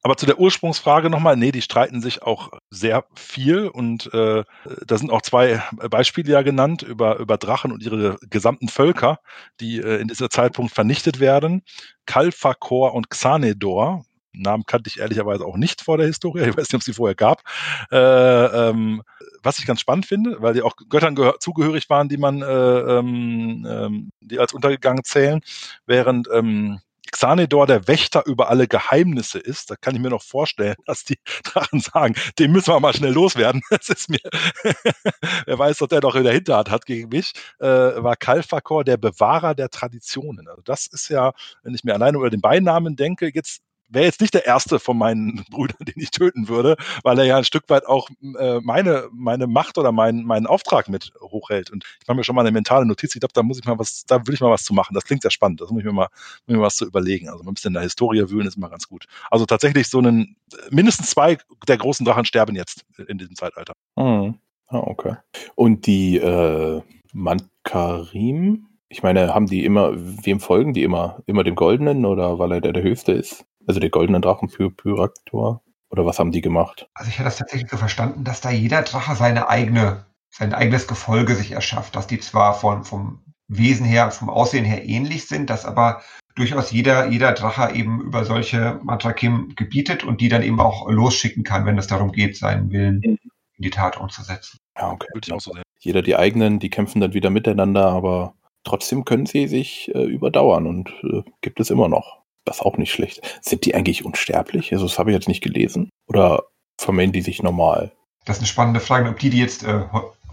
[0.02, 4.44] Aber zu der Ursprungsfrage nochmal, nee, die streiten sich auch sehr viel und äh,
[4.86, 5.60] da sind auch zwei
[5.90, 9.18] Beispiele ja genannt über, über Drachen und ihre gesamten Völker,
[9.58, 11.62] die äh, in dieser Zeitpunkt vernichtet werden.
[12.06, 16.42] Kalfakor und Xanedor, Namen kannte ich ehrlicherweise auch nicht vor der Historie.
[16.42, 17.42] Ich weiß nicht, ob es sie vorher gab.
[17.90, 19.02] Äh, ähm,
[19.42, 23.66] was ich ganz spannend finde, weil die auch Göttern zugehörig waren, die man, äh, ähm,
[23.68, 25.40] ähm, die als untergegangen zählen,
[25.86, 26.80] während ähm,
[27.16, 31.18] Xanedor der Wächter über alle Geheimnisse ist, da kann ich mir noch vorstellen, dass die
[31.44, 33.62] Drachen sagen, den müssen wir mal schnell loswerden.
[33.70, 34.20] Das ist mir,
[35.46, 38.96] wer weiß, was der doch in der Hinterhand hat gegen mich, äh, war Kalfakor der
[38.96, 40.48] Bewahrer der Traditionen.
[40.48, 44.20] Also das ist ja, wenn ich mir alleine über den Beinamen denke, jetzt wäre jetzt
[44.20, 47.68] nicht der erste von meinen Brüdern, den ich töten würde, weil er ja ein Stück
[47.68, 48.08] weit auch
[48.38, 51.70] äh, meine, meine Macht oder meinen, meinen Auftrag mit hochhält.
[51.70, 53.78] Und ich mache mir schon mal eine mentale Notiz, ich glaube, da muss ich mal
[53.78, 54.94] was, da will ich mal was zu machen.
[54.94, 56.08] Das klingt sehr spannend, das muss ich mir mal,
[56.46, 57.28] mir was zu überlegen.
[57.28, 59.06] Also ein bisschen in der Historie wühlen ist immer ganz gut.
[59.30, 60.36] Also tatsächlich so einen,
[60.70, 63.74] mindestens zwei der großen Drachen sterben jetzt in diesem Zeitalter.
[63.98, 64.38] Hm.
[64.68, 65.16] Ah, okay.
[65.54, 66.82] Und die äh,
[67.12, 71.22] Mankarim, ich meine, haben die immer, wem folgen die immer?
[71.26, 73.46] Immer dem Goldenen oder weil er der, der Höchste ist?
[73.66, 75.62] Also der goldene Drachen für Pyraktor?
[75.90, 76.88] Oder was haben die gemacht?
[76.94, 80.88] Also ich hätte das tatsächlich so verstanden, dass da jeder Drache seine eigene, sein eigenes
[80.88, 85.48] Gefolge sich erschafft, dass die zwar von, vom Wesen her, vom Aussehen her ähnlich sind,
[85.48, 86.02] dass aber
[86.34, 91.44] durchaus jeder, jeder Drache eben über solche Matrakim gebietet und die dann eben auch losschicken
[91.44, 93.18] kann, wenn es darum geht, seinen Willen in
[93.58, 94.58] die Tat umzusetzen.
[94.76, 95.06] Ja, okay.
[95.38, 95.62] So sehen.
[95.78, 100.66] Jeder die eigenen, die kämpfen dann wieder miteinander, aber trotzdem können sie sich äh, überdauern
[100.66, 102.25] und äh, gibt es immer noch.
[102.46, 103.20] Das ist auch nicht schlecht.
[103.42, 104.72] Sind die eigentlich unsterblich?
[104.72, 105.90] Also, das habe ich jetzt nicht gelesen.
[106.06, 106.44] Oder
[106.78, 107.92] vermehren die sich normal?
[108.24, 109.84] Das ist eine spannende Frage, ob die, die jetzt äh,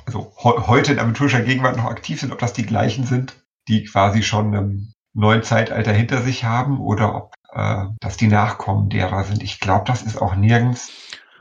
[0.06, 3.36] also heute in aventurischer Gegenwart noch aktiv sind, ob das die gleichen sind,
[3.68, 8.90] die quasi schon im neuen Zeitalter hinter sich haben oder ob äh, das die Nachkommen
[8.90, 9.44] derer sind.
[9.44, 10.92] Ich glaube, das ist auch nirgends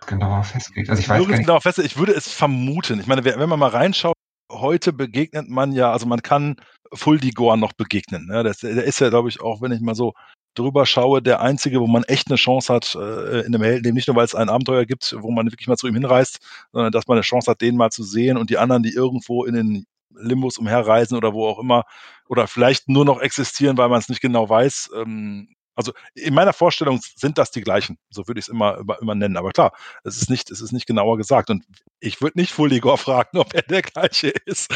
[0.07, 0.91] genauer festgelegt.
[0.91, 1.47] Also ich weiß gar nicht.
[1.47, 3.01] Genauer fest, ich würde es vermuten.
[3.01, 4.17] Ich meine, wenn man mal reinschaut,
[4.51, 6.57] heute begegnet man ja, also man kann
[6.93, 8.27] Fuldigor noch begegnen.
[8.27, 8.43] Ne?
[8.43, 10.13] Das, der ist ja, glaube ich, auch, wenn ich mal so
[10.55, 14.09] drüber schaue, der einzige, wo man echt eine Chance hat äh, in einem Helden, nicht
[14.09, 16.41] nur, weil es ein Abenteuer gibt, wo man wirklich mal zu ihm hinreist,
[16.73, 19.45] sondern dass man eine Chance hat, den mal zu sehen und die anderen, die irgendwo
[19.45, 21.85] in den Limbus umherreisen oder wo auch immer
[22.29, 26.53] oder vielleicht nur noch existieren, weil man es nicht genau weiß, ähm, also in meiner
[26.53, 29.37] Vorstellung sind das die gleichen, so würde ich es immer, immer, immer, nennen.
[29.37, 29.73] Aber klar,
[30.05, 31.51] es ist nicht, es ist nicht genauer gesagt.
[31.51, 31.65] Und
[32.01, 34.73] ich würde nicht Fulligor fragen, ob er der gleiche ist.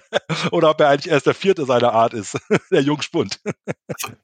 [0.52, 2.38] Oder ob er eigentlich erst der vierte seiner Art ist,
[2.70, 3.40] der Jungspund.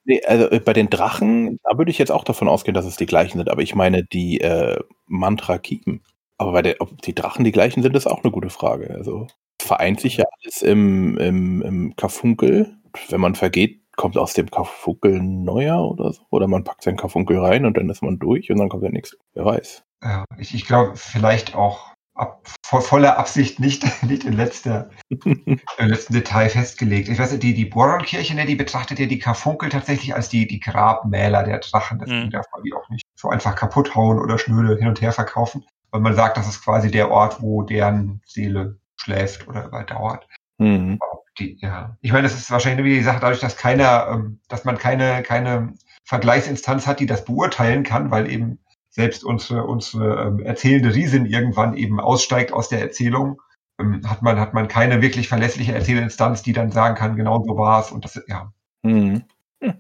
[0.04, 2.96] nee, also äh, bei den Drachen, da würde ich jetzt auch davon ausgehen, dass es
[2.96, 3.50] die gleichen sind.
[3.50, 6.02] Aber ich meine die äh, Mantra-Kiepen.
[6.38, 8.94] Aber bei der, ob die Drachen die gleichen sind, ist auch eine gute Frage.
[8.94, 9.26] Also
[9.60, 12.76] vereint sich ja alles im, im, im Karfunkel.
[13.08, 16.22] Wenn man vergeht, kommt aus dem Karfunkel neuer oder so.
[16.30, 18.90] Oder man packt seinen Karfunkel rein und dann ist man durch und dann kommt ja
[18.90, 19.16] nichts.
[19.34, 19.84] Wer weiß.
[20.02, 24.90] Ja, ich, ich glaube, vielleicht auch ab, vo voller Absicht nicht, nicht in letzter,
[25.24, 27.08] im letzten Detail festgelegt.
[27.08, 30.46] Ich weiß nicht, die, die Boron-Kirche, ne, die betrachtet ja die Karfunkel tatsächlich als die,
[30.46, 31.98] die Grabmäler der Drachen.
[31.98, 32.30] Deswegen mhm.
[32.30, 35.64] darf man die auch nicht so einfach kaputt hauen oder schnöde hin und her verkaufen.
[35.90, 40.26] Weil man sagt, das ist quasi der Ort, wo deren Seele schläft oder überdauert.
[40.58, 40.98] Mhm
[41.38, 41.96] die, ja.
[42.00, 45.74] Ich meine, das ist wahrscheinlich wie gesagt dadurch, dass keiner, ähm, dass man keine, keine
[46.04, 48.58] Vergleichsinstanz hat, die das beurteilen kann, weil eben
[48.90, 53.42] selbst unsere, unsere ähm, erzählende Riesin irgendwann eben aussteigt aus der Erzählung,
[53.78, 57.56] ähm, hat man, hat man keine wirklich verlässliche Erzählinstanz, die dann sagen kann, genau so
[57.56, 58.52] war es und das, ja.
[58.82, 59.24] Mhm.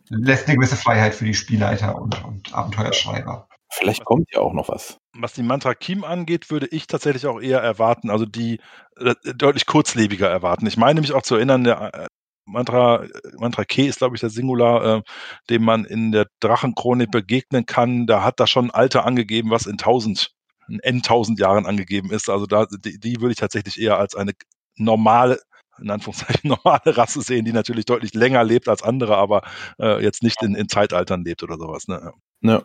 [0.08, 3.48] Lässt eine gewisse Freiheit für die Spielleiter und, und Abenteuerschreiber.
[3.78, 4.98] Vielleicht kommt ja auch noch was.
[5.12, 8.58] Was die Mantra Kim angeht, würde ich tatsächlich auch eher erwarten, also die
[8.96, 10.66] äh, deutlich kurzlebiger erwarten.
[10.66, 12.06] Ich meine nämlich auch zu erinnern, der äh,
[12.46, 13.08] Mantra, äh,
[13.38, 15.02] Mantra K ist, glaube ich, der Singular, äh,
[15.50, 18.06] dem man in der Drachenchronik begegnen kann.
[18.06, 20.32] Da hat da schon ein Alter angegeben, was in tausend,
[20.68, 22.30] in N tausend Jahren angegeben ist.
[22.30, 24.32] Also da, die, die würde ich tatsächlich eher als eine
[24.76, 25.38] normale
[25.78, 29.42] in Anführungszeichen normale Rasse sehen, die natürlich deutlich länger lebt als andere, aber
[29.78, 31.88] äh, jetzt nicht in, in Zeitaltern lebt oder sowas.
[31.88, 32.12] Ne?
[32.40, 32.62] Ja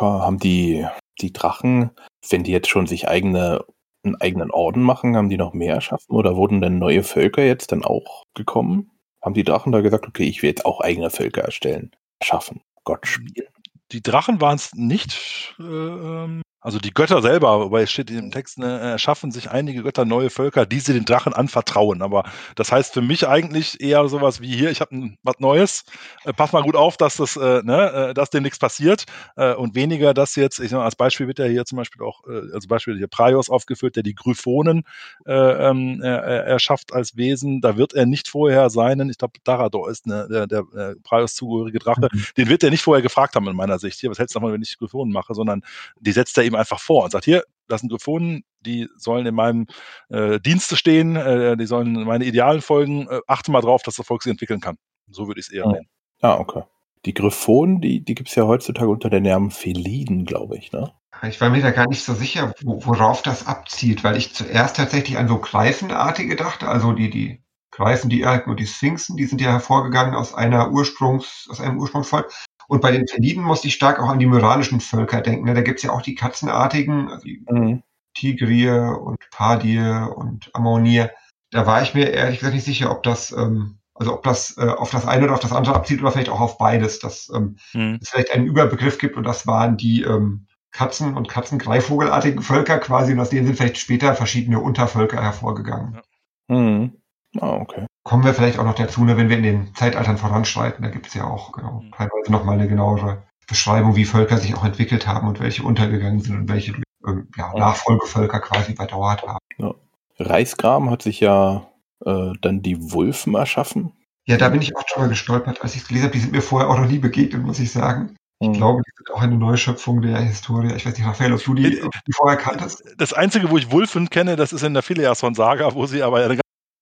[0.00, 0.86] haben die,
[1.20, 1.90] die Drachen,
[2.28, 3.64] wenn die jetzt schon sich eigene,
[4.04, 6.14] einen eigenen Orden machen, haben die noch mehr erschaffen?
[6.14, 8.90] Oder wurden denn neue Völker jetzt dann auch gekommen?
[9.22, 13.06] Haben die Drachen da gesagt, okay, ich will jetzt auch eigene Völker erstellen, erschaffen, Gott
[13.06, 13.48] spielen?
[13.92, 18.16] Die Drachen waren es nicht, äh, ähm, also die Götter selber, wobei es steht in
[18.16, 22.02] dem Text, ne, erschaffen sich einige Götter neue Völker, die sie den Drachen anvertrauen.
[22.02, 22.22] Aber
[22.54, 25.84] das heißt für mich eigentlich eher sowas wie hier, ich habe was Neues,
[26.24, 29.06] äh, pass mal gut auf, dass das, äh, ne, äh, dass dem nichts passiert.
[29.36, 32.02] Äh, und weniger, dass jetzt, ich sag mal, als Beispiel wird ja hier zum Beispiel
[32.02, 34.84] auch, äh, also Beispiel hier Praios aufgeführt, der die Gryphonen
[35.26, 37.60] äh, ähm, erschafft als Wesen.
[37.60, 41.34] Da wird er nicht vorher seinen, ich glaube, Darador ist ne, der, der, der Praios
[41.34, 42.24] zugehörige Drache, mhm.
[42.36, 43.98] den wird er nicht vorher gefragt haben in meiner Sicht.
[43.98, 45.62] Hier, was hältst du davon, wenn ich Gryphonen mache, sondern
[45.98, 49.34] die setzt er ihm einfach vor und sagt, hier, das sind Gryphonen, die sollen in
[49.34, 49.66] meinem
[50.08, 54.04] äh, Dienste stehen, äh, die sollen meine Idealen folgen, äh, achte mal drauf, dass der
[54.04, 54.76] Volk sie entwickeln kann.
[55.08, 55.88] So würde ich es eher nennen.
[56.20, 56.62] Ah, okay.
[57.04, 60.92] Die Gryphonen, die, die gibt es ja heutzutage unter dem Namen Feliden, glaube ich, ne?
[61.28, 64.76] Ich war mir da gar nicht so sicher, wo, worauf das abzielt, weil ich zuerst
[64.76, 69.24] tatsächlich an so Greifenartige dachte, also die, die Greifen, die Erken und die Sphinxen, die
[69.24, 72.32] sind ja hervorgegangen aus einer Ursprungs, aus einem Ursprungsvolk.
[72.72, 75.44] Und bei den Feliden musste ich stark auch an die myranischen Völker denken.
[75.44, 75.52] Ne?
[75.52, 77.82] Da gibt's ja auch die Katzenartigen, also die mhm.
[78.14, 81.10] Tigrier und Padier und Ammonier.
[81.50, 84.70] Da war ich mir ehrlich gesagt nicht sicher, ob das, ähm, also ob das äh,
[84.70, 87.56] auf das eine oder auf das andere abzielt oder vielleicht auch auf beides, dass ähm,
[87.74, 87.98] mhm.
[88.00, 93.12] es vielleicht einen Überbegriff gibt und das waren die ähm, Katzen- und Katzengreifvogelartigen Völker quasi
[93.12, 96.00] und aus denen sind vielleicht später verschiedene Untervölker hervorgegangen.
[96.48, 96.56] Ja.
[96.56, 97.01] Mhm.
[97.40, 97.86] Ah, okay.
[98.04, 101.06] Kommen wir vielleicht auch noch dazu, ne, wenn wir in den Zeitaltern voranschreiten, da gibt
[101.06, 101.92] es ja auch genau, mhm.
[101.92, 106.36] teilweise nochmal eine genauere Beschreibung, wie Völker sich auch entwickelt haben und welche untergegangen sind
[106.36, 106.74] und welche
[107.06, 109.38] ähm, ja, Nachfolgevölker quasi überdauert haben.
[109.58, 109.74] Ja.
[110.18, 111.66] Reichsgram hat sich ja
[112.04, 113.92] äh, dann die Wulfen erschaffen.
[114.24, 116.12] Ja, da bin ich auch schon mal gestolpert, als ich es gelesen habe.
[116.12, 118.16] Die sind mir vorher auch noch nie begegnet, muss ich sagen.
[118.40, 118.52] Ich mhm.
[118.54, 120.72] glaube, die sind auch eine Neuschöpfung der Historie.
[120.74, 122.84] Ich weiß nicht, Raphael, ob du die, ob die vorher kanntest?
[122.98, 126.20] Das Einzige, wo ich Wulfen kenne, das ist in der Phileason-Saga, wo sie aber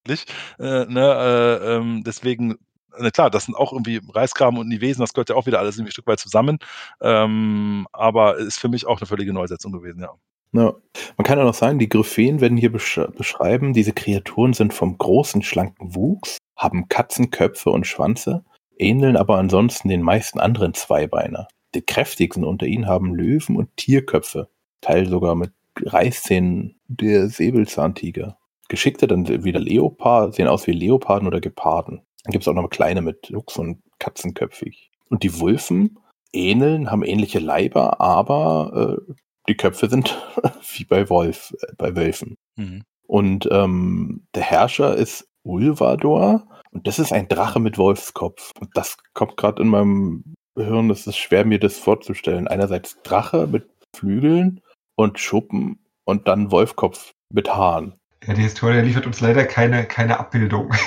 [0.06, 0.14] ja
[0.58, 2.56] äh, ne, äh, ähm, deswegen
[2.98, 5.76] na klar, das sind auch irgendwie Reichsgraben und Nivesen, das gehört ja auch wieder alles
[5.76, 6.58] irgendwie ein Stück weit zusammen.
[7.00, 10.10] Ähm, aber ist für mich auch eine völlige Neusetzung gewesen, ja.
[10.52, 10.74] Ja.
[11.16, 14.98] Man kann ja noch sagen, die Gryphen werden hier besch beschreiben, diese Kreaturen sind vom
[14.98, 18.44] großen, schlanken Wuchs, haben Katzenköpfe und Schwanze,
[18.76, 21.46] ähneln aber ansonsten den meisten anderen Zweibeiner.
[21.74, 24.48] Die kräftigsten unter ihnen haben Löwen und Tierköpfe,
[24.80, 28.36] teil sogar mit Reißzähnen der Säbelzahntiger.
[28.70, 32.02] Geschickte dann wieder Leopard, sehen aus wie Leoparden oder Geparden.
[32.24, 34.90] Dann gibt es auch noch kleine mit Luchs und Katzenköpfig.
[35.08, 35.98] Und die Wulfen
[36.32, 39.12] ähneln, haben ähnliche Leiber, aber äh,
[39.48, 40.16] die Köpfe sind
[40.76, 42.36] wie bei Wolf, äh, bei Wölfen.
[42.56, 42.84] Mhm.
[43.06, 48.52] Und ähm, der Herrscher ist Ulvador und das ist ein Drache mit Wolfskopf.
[48.60, 52.46] Und das kommt gerade in meinem Hirn, das ist schwer mir das vorzustellen.
[52.46, 54.60] Einerseits Drache mit Flügeln
[54.94, 57.99] und Schuppen und dann Wolfkopf mit Haaren.
[58.26, 60.72] Ja, die Historie liefert uns leider keine, keine Abbildung.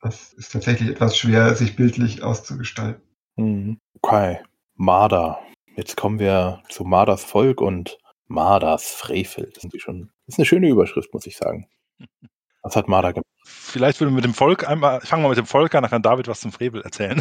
[0.00, 3.02] Das ist tatsächlich etwas schwer, sich bildlich auszugestalten.
[3.34, 3.80] Mhm.
[4.00, 4.38] Okay,
[4.76, 5.40] Marder.
[5.76, 9.50] Jetzt kommen wir zu Marders Volk und Marders Frevel.
[9.54, 11.68] Das ist, schon, das ist eine schöne Überschrift, muss ich sagen.
[12.62, 13.26] Was hat Marder gemacht?
[13.44, 15.90] Vielleicht würden wir mit dem Volk einmal, ich fange mal mit dem Volk an, dann
[15.90, 17.20] kann David was zum Frevel erzählen.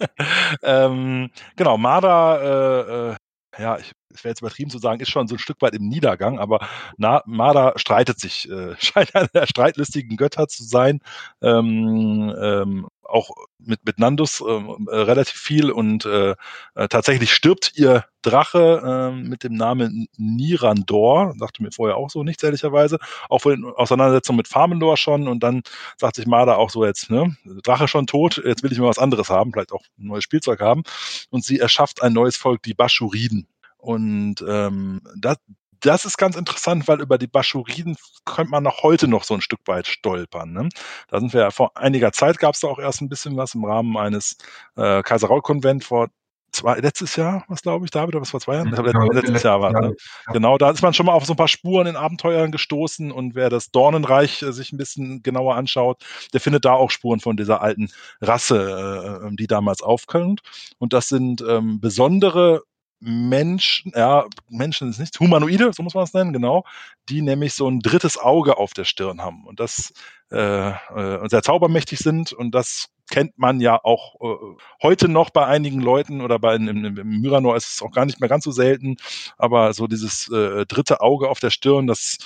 [0.62, 3.16] ähm, genau, Marder, äh, äh,
[3.58, 5.86] ja, ich es wäre jetzt übertrieben zu sagen, ist schon so ein Stück weit im
[5.88, 11.00] Niedergang, aber Na, Marder streitet sich, äh, scheint einer der streitlustigen Götter zu sein.
[11.42, 16.34] Ähm, ähm, auch mit, mit Nandus ähm, äh, relativ viel und äh,
[16.74, 22.22] äh, tatsächlich stirbt ihr Drache äh, mit dem Namen Nirandor, sagte mir vorher auch so
[22.22, 22.98] nichts, ehrlicherweise,
[23.28, 25.62] auch vor den Auseinandersetzungen mit Farmendor schon und dann
[25.96, 28.98] sagt sich Marder auch so jetzt, ne, Drache schon tot, jetzt will ich mal was
[28.98, 30.82] anderes haben, vielleicht auch ein neues Spielzeug haben.
[31.30, 33.48] Und sie erschafft ein neues Volk, die Baschuriden
[33.78, 35.38] und ähm, das,
[35.80, 39.40] das ist ganz interessant, weil über die Baschuriden könnte man noch heute noch so ein
[39.40, 40.52] Stück weit stolpern.
[40.52, 40.68] Ne?
[41.08, 43.54] Da sind wir ja vor einiger Zeit gab es da auch erst ein bisschen was
[43.54, 44.36] im Rahmen eines
[44.76, 46.08] äh, Kaiser-Raul-Konvent vor
[46.52, 48.70] zwei, letztes Jahr, was glaube ich, David, oder was vor zwei Jahren?
[48.70, 49.94] Genau, letztes, letztes Jahr war ne?
[50.26, 50.32] ja.
[50.32, 53.34] Genau, da ist man schon mal auf so ein paar Spuren in Abenteuern gestoßen und
[53.34, 56.02] wer das Dornenreich äh, sich ein bisschen genauer anschaut,
[56.32, 57.88] der findet da auch Spuren von dieser alten
[58.20, 60.40] Rasse, äh, die damals aufkommt.
[60.78, 62.62] Und das sind ähm, besondere
[63.00, 66.64] Menschen, ja, Menschen ist nicht, Humanoide, so muss man es nennen, genau,
[67.08, 69.92] die nämlich so ein drittes Auge auf der Stirn haben und das
[70.30, 75.46] äh, äh, sehr zaubermächtig sind und das kennt man ja auch äh, heute noch bei
[75.46, 78.50] einigen Leuten oder bei im, im Myranor ist es auch gar nicht mehr ganz so
[78.50, 78.96] selten,
[79.38, 82.18] aber so dieses äh, dritte Auge auf der Stirn, das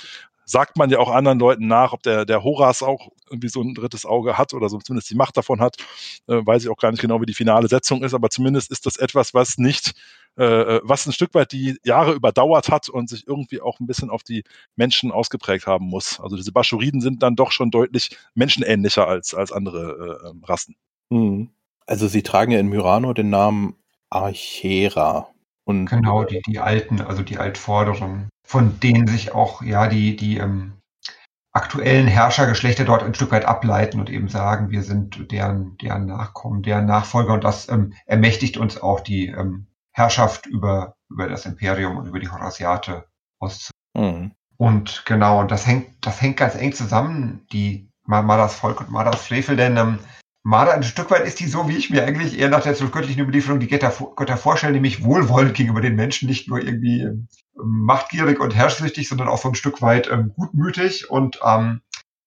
[0.45, 3.73] sagt man ja auch anderen Leuten nach, ob der, der Horas auch irgendwie so ein
[3.73, 5.77] drittes Auge hat oder so zumindest die Macht davon hat,
[6.27, 8.85] äh, weiß ich auch gar nicht genau, wie die finale Setzung ist, aber zumindest ist
[8.85, 9.93] das etwas, was nicht
[10.35, 13.85] äh, äh, was ein Stück weit die Jahre überdauert hat und sich irgendwie auch ein
[13.85, 14.43] bisschen auf die
[14.75, 16.19] Menschen ausgeprägt haben muss.
[16.19, 20.75] Also diese Baschuriden sind dann doch schon deutlich menschenähnlicher als, als andere äh, ähm, Rassen.
[21.11, 21.51] Mhm.
[21.85, 23.75] Also sie tragen ja in Myrano den Namen
[24.09, 25.32] Archera.
[25.65, 30.37] Und genau, die, die alten, also die Altvorderen, von denen sich auch ja die, die
[30.37, 30.73] ähm,
[31.53, 36.63] aktuellen Herrschergeschlechter dort ein Stück weit ableiten und eben sagen, wir sind deren, deren Nachkommen,
[36.63, 41.97] deren Nachfolger und das ähm, ermächtigt uns auch die ähm, Herrschaft über, über das Imperium
[41.97, 43.05] und über die Horasiate
[43.39, 43.73] auszuüben.
[43.95, 44.31] Mhm.
[44.57, 49.25] Und genau, und das hängt, das hängt ganz eng zusammen, die Madas Volk und Madas
[49.25, 49.99] Frevel, denn ähm,
[50.43, 53.21] Mada ein Stück weit ist die so, wie ich mir eigentlich eher nach der göttlichen
[53.21, 58.41] Überlieferung die Götter, Götter vorstelle, nämlich wohlwollend gegenüber den Menschen, nicht nur irgendwie ähm, machtgierig
[58.41, 61.81] und herrschsüchtig, sondern auch so ein Stück weit ähm, gutmütig und ähm,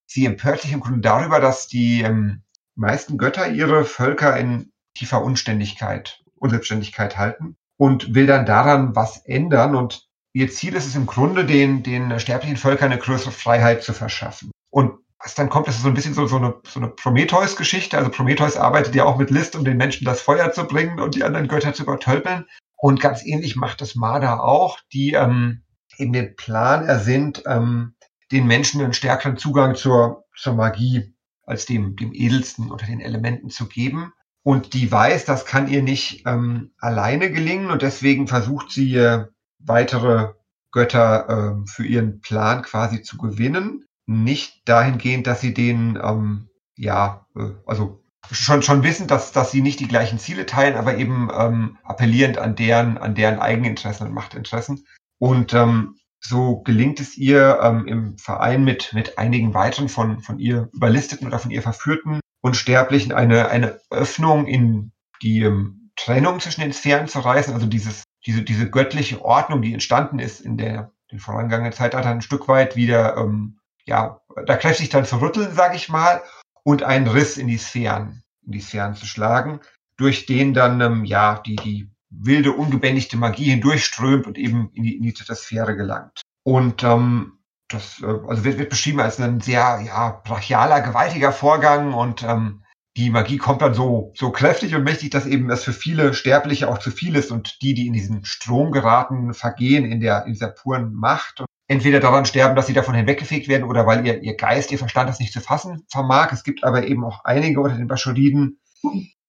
[0.06, 2.42] sie empört sich im Grunde darüber, dass die ähm,
[2.74, 9.74] meisten Götter ihre Völker in tiefer Unständigkeit, Unselbstständigkeit halten und will dann daran was ändern.
[9.74, 13.92] Und ihr Ziel ist es im Grunde, den, den sterblichen Völkern eine größere Freiheit zu
[13.92, 14.50] verschaffen.
[14.70, 17.98] Und was dann kommt, ist so ein bisschen so, so eine, so eine Prometheus-Geschichte.
[17.98, 21.16] Also Prometheus arbeitet ja auch mit List, um den Menschen das Feuer zu bringen und
[21.16, 22.46] die anderen Götter zu übertölpeln.
[22.76, 25.64] Und ganz ähnlich macht das Marder auch, die ähm,
[25.98, 27.96] eben den Plan ersinnt, ähm,
[28.30, 31.12] den Menschen einen stärkeren Zugang zur, zur Magie
[31.42, 34.12] als dem, dem edelsten unter den Elementen zu geben.
[34.44, 39.24] Und die weiß, das kann ihr nicht ähm, alleine gelingen und deswegen versucht sie äh,
[39.58, 40.34] weitere
[40.70, 43.86] Götter ähm, für ihren Plan quasi zu gewinnen.
[44.06, 49.60] Nicht dahingehend, dass sie denen, ähm, ja, äh, also schon, schon wissen, dass, dass sie
[49.60, 54.14] nicht die gleichen Ziele teilen, aber eben ähm, appellierend an deren, an deren Eigeninteressen und
[54.14, 54.86] Machtinteressen.
[55.18, 60.38] Und ähm, so gelingt es ihr ähm, im Verein mit, mit einigen weiteren von, von
[60.38, 64.92] ihr überlisteten oder von ihr verführten Unsterblichen eine, eine Öffnung in
[65.22, 69.72] die ähm, Trennung zwischen den Sphären zu reißen, also dieses, diese, diese göttliche Ordnung, die
[69.72, 73.55] entstanden ist in der den vorangegangenen Zeitalter ein Stück weit wieder, ähm,
[73.86, 76.22] ja, da kräftig dann zu rütteln, sage ich mal,
[76.64, 79.60] und einen Riss in die Sphären, in die Sphären zu schlagen,
[79.96, 84.96] durch den dann, ähm, ja, die, die wilde, ungebändigte Magie hindurchströmt und eben in die,
[84.96, 86.22] in die Sphäre gelangt.
[86.42, 91.94] Und ähm, das äh, also wird, wird beschrieben als ein sehr ja, brachialer, gewaltiger Vorgang
[91.94, 92.62] und ähm,
[92.96, 96.68] die Magie kommt dann so, so kräftig und mächtig, dass eben das für viele Sterbliche
[96.68, 100.32] auch zu viel ist und die, die in diesen Strom geraten, vergehen in, der, in
[100.32, 104.22] dieser puren Macht und entweder daran sterben, dass sie davon hinweggefegt werden oder weil ihr,
[104.22, 106.32] ihr Geist, ihr Verstand das nicht zu fassen vermag.
[106.32, 108.60] Es gibt aber eben auch einige unter den Baschuriden,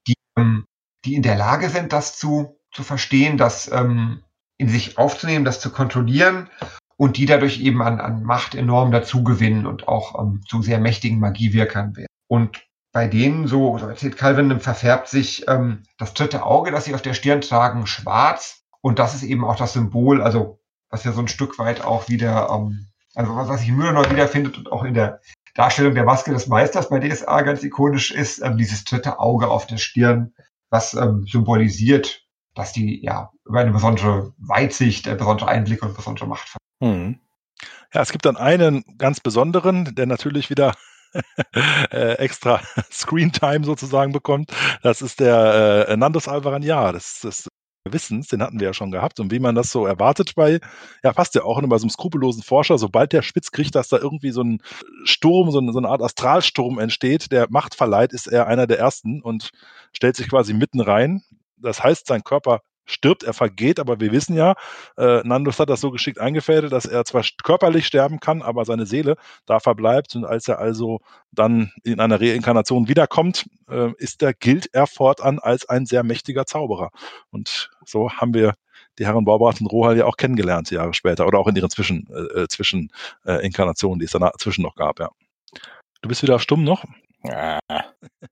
[0.07, 0.65] die, ähm,
[1.05, 4.23] die in der Lage sind, das zu, zu verstehen, das ähm,
[4.57, 6.49] in sich aufzunehmen, das zu kontrollieren
[6.97, 11.19] und die dadurch eben an, an Macht enorm dazugewinnen und auch ähm, zu sehr mächtigen
[11.19, 12.07] Magiewirkern werden.
[12.27, 16.95] Und bei denen, so, so erzählt Calvin, verfärbt sich ähm, das dritte Auge, das sie
[16.95, 18.63] auf der Stirn tragen, schwarz.
[18.81, 20.59] Und das ist eben auch das Symbol, also
[20.89, 24.09] was ja so ein Stück weit auch wieder, ähm, also was, was sich in Mühlenor
[24.09, 25.21] wiederfindet und auch in der
[25.55, 29.65] Darstellung der Maske des Meisters bei DSA ganz ikonisch ist, ähm, dieses dritte Auge auf
[29.65, 30.33] der Stirn,
[30.69, 32.23] was ähm, symbolisiert,
[32.53, 37.19] dass die ja über eine besondere Weitsicht, ein besonderer Einblick und besondere Macht hm.
[37.93, 40.75] Ja, es gibt dann einen ganz besonderen, der natürlich wieder
[41.91, 42.61] äh, extra
[42.91, 44.51] Screentime sozusagen bekommt.
[44.83, 46.91] Das ist der äh, Nandos Alvarania.
[46.91, 47.47] Das, das
[47.93, 49.19] Wissens, den hatten wir ja schon gehabt.
[49.19, 50.59] Und wie man das so erwartet bei,
[51.03, 53.89] ja, passt ja auch immer bei so einem skrupellosen Forscher, sobald der spitz kriegt, dass
[53.89, 54.61] da irgendwie so ein
[55.03, 58.79] Sturm, so eine, so eine Art Astralsturm entsteht, der Macht verleiht, ist er einer der
[58.79, 59.51] ersten und
[59.93, 61.23] stellt sich quasi mitten rein.
[61.57, 64.55] Das heißt, sein Körper stirbt, er vergeht, aber wir wissen ja,
[64.97, 68.85] äh, Nandos hat das so geschickt eingefädelt, dass er zwar körperlich sterben kann, aber seine
[68.85, 70.99] Seele da verbleibt und als er also
[71.31, 76.45] dann in einer Reinkarnation wiederkommt, äh, ist er, gilt er fortan als ein sehr mächtiger
[76.45, 76.89] Zauberer.
[77.29, 78.53] Und so haben wir
[78.99, 82.07] die Herren Baubart und Rohal ja auch kennengelernt, Jahre später, oder auch in ihren Zwischen,
[82.11, 82.91] äh, äh Zwischen
[83.25, 85.09] äh, Inkarnationen, die es dazwischen noch gab, ja.
[86.01, 86.85] Du bist wieder stumm noch?
[87.23, 87.59] Ja.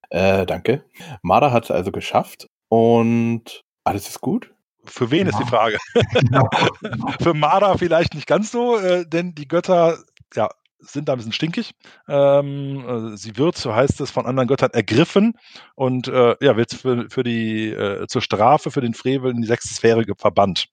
[0.09, 0.83] äh, danke.
[1.21, 4.51] Marder hat es also geschafft und alles ist gut?
[4.85, 5.33] Für wen ja.
[5.33, 5.77] ist die Frage?
[6.13, 6.47] Genau.
[7.21, 9.97] Für Marder vielleicht nicht ganz so, äh, denn die Götter
[10.35, 10.49] ja,
[10.85, 11.71] sind da ein bisschen stinkig.
[12.07, 15.33] Ähm, äh, sie wird, so heißt es, von anderen Göttern ergriffen
[15.75, 19.47] und äh, ja, wird für, für die, äh, zur Strafe für den Frevel in die
[19.47, 20.67] sechste Sphäre verbannt.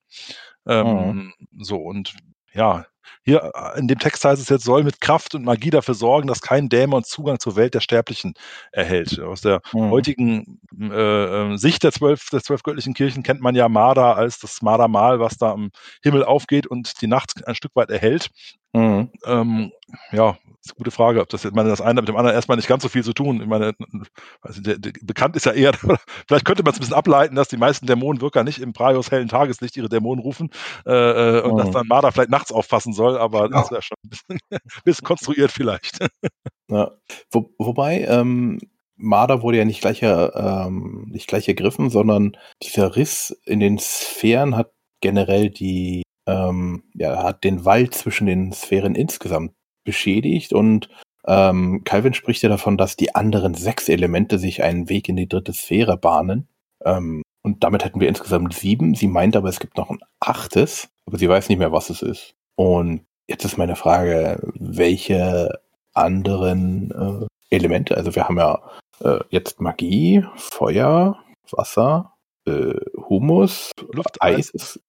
[0.66, 1.32] Ähm, mhm.
[1.58, 2.14] So, und
[2.52, 2.84] ja,
[3.24, 6.28] hier äh, in dem Text heißt es jetzt, soll mit Kraft und Magie dafür sorgen,
[6.28, 8.34] dass kein Dämon Zugang zur Welt der Sterblichen
[8.72, 9.18] erhält.
[9.20, 9.90] Aus der mhm.
[9.90, 14.62] heutigen äh, Sicht der zwölf, der zwölf göttlichen Kirchen kennt man ja Marder als das
[14.62, 15.70] Mardermal, was da am
[16.02, 18.30] Himmel aufgeht und die Nacht ein Stück weit erhält.
[18.72, 19.10] Mhm.
[19.26, 19.72] Ähm,
[20.12, 22.56] ja, ist eine gute Frage, ob das, ich meine, das eine mit dem anderen erstmal
[22.56, 23.40] nicht ganz so viel zu tun.
[23.40, 23.74] Ich meine,
[24.40, 25.72] also der, der, bekannt ist ja eher,
[26.28, 29.28] vielleicht könnte man es ein bisschen ableiten, dass die meisten Dämonenwirker nicht im Praios hellen
[29.28, 30.50] Tageslicht ihre Dämonen rufen
[30.86, 30.92] äh,
[31.38, 33.48] äh und dass dann Marder vielleicht nachts aufpassen soll, aber ja.
[33.48, 34.38] das wäre schon ein bisschen,
[34.84, 35.98] bisschen, konstruiert vielleicht.
[36.68, 36.92] Ja.
[37.30, 38.58] Wo, wobei, ähm,
[38.96, 44.56] Marder wurde ja nicht gleich, ähm, nicht gleich ergriffen, sondern dieser Riss in den Sphären
[44.56, 49.52] hat generell die, ähm, ja, hat den Wald zwischen den Sphären insgesamt
[49.84, 50.88] beschädigt und
[51.24, 55.28] ähm, Calvin spricht ja davon, dass die anderen sechs Elemente sich einen Weg in die
[55.28, 56.48] dritte Sphäre bahnen.
[56.84, 58.94] Ähm, und damit hätten wir insgesamt sieben.
[58.94, 62.02] Sie meint aber, es gibt noch ein achtes, aber sie weiß nicht mehr, was es
[62.02, 62.34] ist.
[62.56, 65.60] Und jetzt ist meine Frage, welche
[65.94, 68.62] anderen äh, Elemente, also wir haben ja
[69.00, 72.14] äh, jetzt Magie, Feuer, Wasser,
[72.46, 72.74] äh,
[73.08, 74.80] Humus, Luft, Eis, Luft,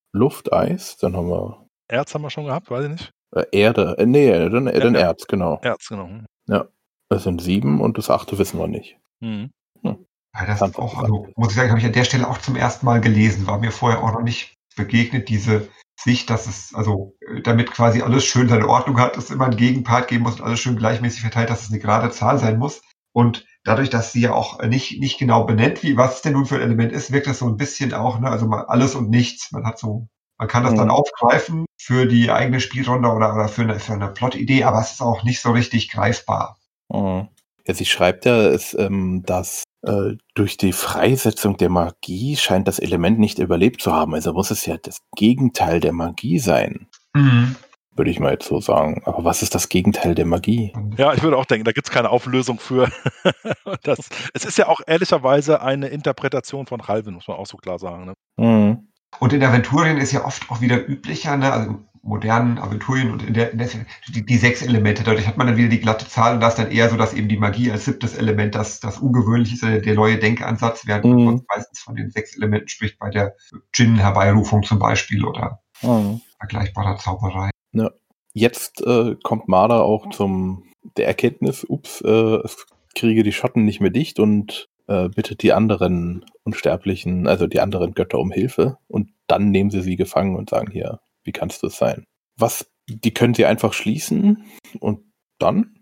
[0.52, 1.68] Eis, dann haben wir.
[1.88, 3.12] Erz haben wir schon gehabt, weiß ich nicht.
[3.36, 5.60] Äh, Erde, äh, nee, dann, äh, dann Erz, genau.
[5.62, 6.08] Erz, genau.
[6.08, 6.26] Hm.
[6.48, 6.68] Ja,
[7.10, 8.98] das sind sieben und das achte wissen wir nicht.
[9.20, 9.52] Mhm.
[9.82, 10.06] Hm.
[10.36, 12.56] Ja, das ist auch, also, muss ich sagen, habe ich an der Stelle auch zum
[12.56, 17.16] ersten Mal gelesen, war mir vorher auch noch nicht begegnet, diese Sicht, dass es, also
[17.44, 20.46] damit quasi alles schön seine Ordnung hat, dass es immer einen Gegenpart geben muss und
[20.46, 22.82] alles schön gleichmäßig verteilt, dass es eine gerade Zahl sein muss.
[23.14, 26.46] Und dadurch, dass sie ja auch nicht, nicht genau benennt, wie, was es denn nun
[26.46, 29.10] für ein Element ist, wirkt das so ein bisschen auch, ne, also mal alles und
[29.10, 29.52] nichts.
[29.52, 30.08] Man hat so,
[30.38, 30.78] man kann das mhm.
[30.78, 34.94] dann aufgreifen für die eigene Spielrunde oder, oder für eine, für eine Plot-Idee, aber es
[34.94, 36.58] ist auch nicht so richtig greifbar.
[36.90, 37.30] Mhm.
[37.66, 42.80] Ja, sie schreibt ja, es, ähm, dass äh, durch die Freisetzung der Magie scheint das
[42.80, 44.14] Element nicht überlebt zu haben.
[44.14, 46.88] Also muss es ja das Gegenteil der Magie sein.
[47.14, 47.56] Mhm.
[47.96, 49.02] Würde ich mal jetzt so sagen.
[49.06, 50.74] Aber was ist das Gegenteil der Magie?
[50.98, 52.90] Ja, ich würde auch denken, da gibt es keine Auflösung für.
[53.84, 57.78] das, es ist ja auch ehrlicherweise eine Interpretation von Halvin, muss man auch so klar
[57.78, 58.06] sagen.
[58.06, 58.14] Ne?
[58.38, 58.88] Mhm.
[59.20, 61.54] Und in Aventurien ist ja oft auch wieder üblicher, ne?
[61.54, 63.70] also modernen Aventurien und in der, in der
[64.10, 65.04] die, die, sechs Elemente.
[65.04, 67.14] Dadurch hat man dann wieder die glatte Zahl und das ist dann eher so, dass
[67.14, 71.24] eben die Magie als siebtes Element das, das ungewöhnlich ist, der neue Denkansatz, während mhm.
[71.24, 73.36] man meistens von den sechs Elementen spricht, bei der
[73.78, 76.20] Djinn-Herbeirufung zum Beispiel oder mhm.
[76.40, 77.53] vergleichbarer Zauberei.
[77.74, 77.92] Ja.
[78.34, 80.64] Jetzt äh, kommt Marder auch zum
[80.98, 82.66] der Erkenntnis, ups, äh, es
[82.96, 87.94] kriege die Schotten nicht mehr dicht und äh, bittet die anderen Unsterblichen, also die anderen
[87.94, 91.60] Götter um Hilfe und dann nehmen sie sie gefangen und sagen hier, wie kann es
[91.60, 92.06] das sein?
[92.38, 94.44] Was, die können sie einfach schließen
[94.80, 95.02] und
[95.40, 95.80] dann?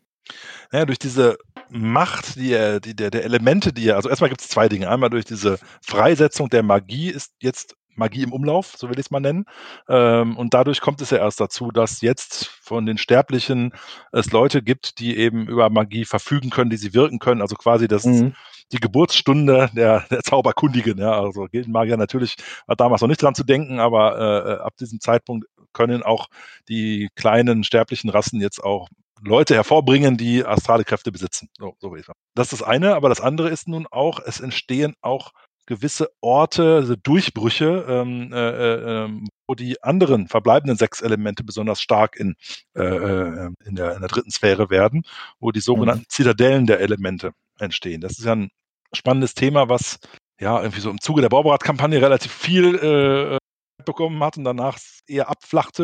[0.71, 1.37] Naja, durch diese
[1.69, 4.89] Macht die, die, der, der Elemente, die er, also erstmal gibt es zwei Dinge.
[4.89, 9.11] Einmal durch diese Freisetzung der Magie ist jetzt Magie im Umlauf, so will ich es
[9.11, 9.45] mal nennen.
[9.89, 13.73] Ähm, und dadurch kommt es ja erst dazu, dass jetzt von den Sterblichen
[14.11, 17.41] es Leute gibt, die eben über Magie verfügen können, die sie wirken können.
[17.41, 18.33] Also quasi das, mhm
[18.71, 20.97] die Geburtsstunde der, der Zauberkundigen.
[20.97, 22.35] Ja, also Gildenmagier natürlich
[22.67, 26.27] war damals noch nicht dran zu denken, aber äh, ab diesem Zeitpunkt können auch
[26.69, 28.87] die kleinen sterblichen Rassen jetzt auch
[29.23, 31.49] Leute hervorbringen, die astrale Kräfte besitzen.
[31.57, 32.17] So, so will ich sagen.
[32.33, 35.31] Das ist das eine, aber das andere ist nun auch, es entstehen auch
[35.71, 41.81] gewisse Orte, also Durchbrüche, ähm, äh, äh, ähm, wo die anderen verbleibenden sechs Elemente besonders
[41.81, 42.35] stark in,
[42.75, 45.03] äh, äh, in, der, in der dritten Sphäre werden,
[45.39, 46.09] wo die sogenannten mhm.
[46.09, 48.01] Zitadellen der Elemente entstehen.
[48.01, 48.49] Das ist ja ein
[48.93, 49.99] spannendes Thema, was
[50.41, 53.37] ja irgendwie so im Zuge der Bauberat-Kampagne relativ viel äh,
[53.85, 54.77] bekommen hat und danach
[55.07, 55.83] eher abflachte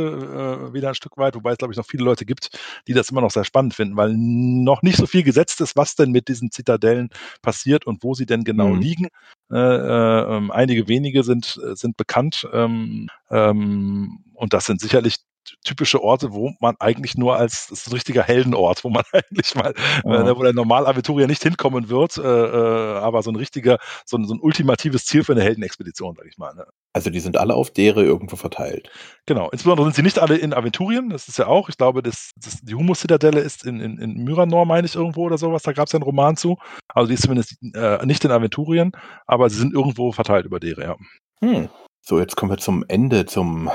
[0.70, 2.50] äh, wieder ein Stück weit, wobei es glaube ich noch viele Leute gibt,
[2.88, 5.96] die das immer noch sehr spannend finden, weil noch nicht so viel gesetzt ist, was
[5.96, 7.10] denn mit diesen Zitadellen
[7.42, 8.80] passiert und wo sie denn genau mhm.
[8.80, 9.08] liegen.
[9.52, 15.18] Äh, äh, ähm, einige wenige sind, sind bekannt ähm, ähm, und das sind sicherlich
[15.64, 19.56] typische Orte, wo man eigentlich nur als, das ist ein richtiger Heldenort, wo man eigentlich
[19.56, 19.74] mal,
[20.06, 20.28] ja.
[20.28, 24.26] äh, wo der Normalaventurier nicht hinkommen wird, äh, äh, aber so ein richtiger, so ein,
[24.26, 26.54] so ein ultimatives Ziel für eine Heldenexpedition, sag ich mal.
[26.56, 26.66] Ne?
[26.98, 28.90] Also die sind alle auf Dere irgendwo verteilt.
[29.28, 32.32] Genau, insbesondere sind sie nicht alle in Aventurien, das ist ja auch, ich glaube, das,
[32.36, 35.86] das, die Humus-Zitadelle ist in, in, in Myranor, meine ich, irgendwo oder sowas, da gab
[35.86, 36.58] es ja einen Roman zu.
[36.88, 38.94] Also die ist zumindest äh, nicht in Aventurien,
[39.28, 40.96] aber sie sind irgendwo verteilt über Dere, ja.
[41.44, 41.70] Hm.
[42.02, 43.70] So, jetzt kommen wir zum Ende, zum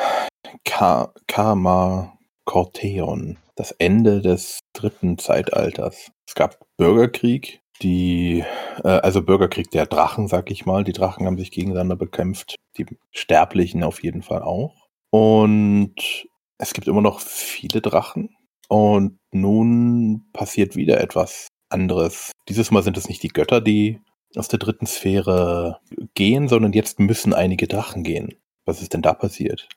[0.65, 6.11] Ka Karma Corteon, das Ende des dritten Zeitalters.
[6.27, 8.45] Es gab Bürgerkrieg, die,
[8.85, 10.85] äh, also Bürgerkrieg der Drachen, sag ich mal.
[10.85, 14.89] Die Drachen haben sich gegeneinander bekämpft, die Sterblichen auf jeden Fall auch.
[15.11, 16.27] Und
[16.59, 18.37] es gibt immer noch viele Drachen.
[18.69, 22.33] Und nun passiert wieder etwas anderes.
[22.49, 24.01] Dieses Mal sind es nicht die Götter, die
[24.37, 25.81] aus der dritten Sphäre
[26.15, 28.35] gehen, sondern jetzt müssen einige Drachen gehen.
[28.65, 29.69] Was ist denn da passiert?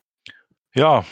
[0.74, 1.04] Ja,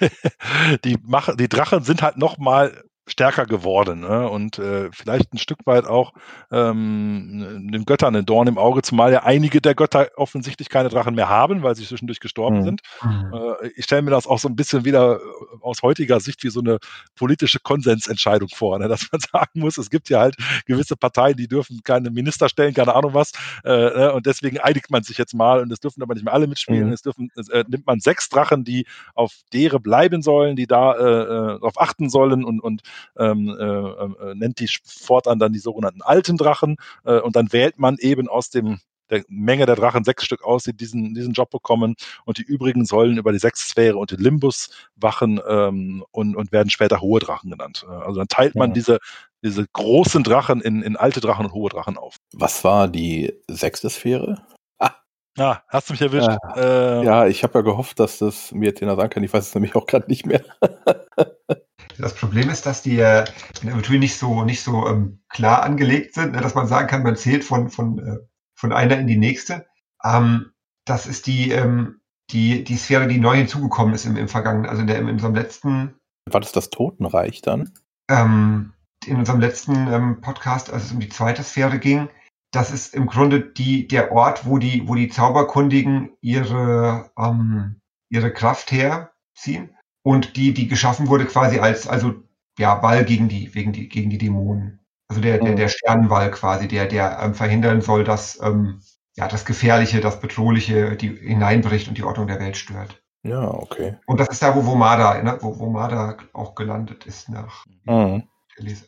[0.84, 4.28] die, Mach die Drachen sind halt noch mal stärker geworden ne?
[4.28, 6.12] und äh, vielleicht ein Stück weit auch
[6.50, 11.14] ähm, den Göttern ein Dorn im Auge, zumal ja einige der Götter offensichtlich keine Drachen
[11.14, 12.62] mehr haben, weil sie zwischendurch gestorben mhm.
[12.64, 12.80] sind.
[13.02, 13.32] Mhm.
[13.32, 15.20] Äh, ich stelle mir das auch so ein bisschen wieder äh,
[15.60, 16.78] aus heutiger Sicht wie so eine
[17.14, 18.88] politische Konsensentscheidung vor, ne?
[18.88, 20.36] dass man sagen muss, es gibt ja halt
[20.66, 23.32] gewisse Parteien, die dürfen keine Minister stellen, keine Ahnung was,
[23.64, 24.12] äh, ne?
[24.14, 26.88] und deswegen einigt man sich jetzt mal und es dürfen aber nicht mehr alle mitspielen.
[26.88, 26.92] Mhm.
[26.92, 28.84] Es dürfen, äh, nimmt man sechs Drachen, die
[29.14, 32.82] auf dere bleiben sollen, die da äh, äh darauf achten sollen und, und
[33.18, 37.78] ähm, äh, äh, nennt die fortan dann die sogenannten alten Drachen äh, und dann wählt
[37.78, 38.80] man eben aus dem
[39.10, 41.94] der Menge der Drachen sechs Stück aus, die diesen, diesen Job bekommen
[42.24, 46.70] und die übrigen sollen über die Sechssphäre und den Limbus wachen ähm, und, und werden
[46.70, 47.86] später hohe Drachen genannt.
[47.88, 48.74] Äh, also dann teilt man ja.
[48.74, 48.98] diese,
[49.42, 52.16] diese großen Drachen in, in alte Drachen und hohe Drachen auf.
[52.32, 54.42] Was war die sechste Sphäre?
[54.78, 54.94] Ah,
[55.38, 56.28] ah hast du mich erwischt.
[56.56, 59.24] Äh, äh, ja, ich habe ja gehofft, dass das mir Tina sagen kann.
[59.24, 60.44] Ich weiß es nämlich auch gerade nicht mehr.
[61.98, 63.24] Das Problem ist, dass die äh,
[63.62, 67.02] in Aventurien nicht so, nicht so ähm, klar angelegt sind, ne, dass man sagen kann,
[67.02, 68.18] man zählt von, von, äh,
[68.54, 69.66] von einer in die nächste.
[70.04, 70.52] Ähm,
[70.84, 74.82] das ist die, ähm, die, die Sphäre, die neu hinzugekommen ist im, im Vergangenen, also
[74.82, 75.94] in, der, in unserem letzten.
[76.30, 77.72] War das das Totenreich dann?
[78.08, 78.72] Ähm,
[79.06, 82.08] in unserem letzten ähm, Podcast, als es um die zweite Sphäre ging,
[82.52, 88.32] das ist im Grunde die, der Ort, wo die, wo die Zauberkundigen ihre, ähm, ihre
[88.32, 89.75] Kraft herziehen
[90.06, 92.14] und die, die geschaffen wurde quasi als, also,
[92.60, 94.78] ja, Wall gegen die, gegen die, gegen die Dämonen.
[95.08, 98.80] Also der, der, der Sternenwall quasi, der, der ähm, verhindern soll, dass, ähm,
[99.16, 103.02] ja, das Gefährliche, das Bedrohliche, die hineinbricht und die Ordnung der Welt stört.
[103.24, 103.96] Ja, okay.
[104.06, 108.22] Und das ist da, wo Womada, ne, wo Womada auch gelandet ist nach Mhm.
[108.56, 108.84] der Lese.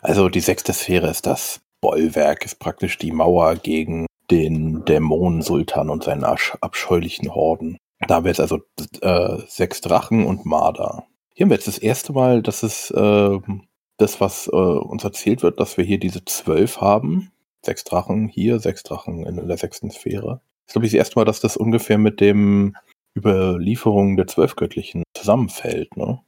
[0.00, 6.04] Also die sechste Sphäre ist das Bollwerk, ist praktisch die Mauer gegen den Dämonensultan und
[6.04, 7.76] seine absch- abscheulichen Horden.
[8.06, 8.60] Da haben wir jetzt also
[9.00, 11.04] äh, sechs Drachen und Marder.
[11.34, 15.42] Hier haben wir jetzt das erste Mal, dass es ähm, das, was äh, uns erzählt
[15.42, 17.30] wird, dass wir hier diese zwölf haben.
[17.62, 20.40] Sechs Drachen hier, sechs Drachen in, der sechsten Sphäre.
[20.66, 22.76] Das ist, glaube ich, das erste Mal, dass das ungefähr mit dem
[23.16, 26.20] Überlieferung der Zwölfgöttlichen zusammenfällt, ne?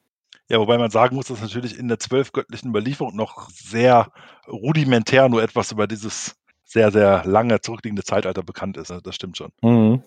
[0.48, 4.12] Ja, wobei man sagen muss, dass natürlich in der zwölfgöttlichen Überlieferung noch sehr
[4.46, 8.90] rudimentär nur etwas über dieses sehr, sehr lange zurückliegende Zeitalter bekannt ist.
[8.90, 9.00] ne?
[9.02, 9.50] Das stimmt schon.
[9.62, 10.02] Mhm.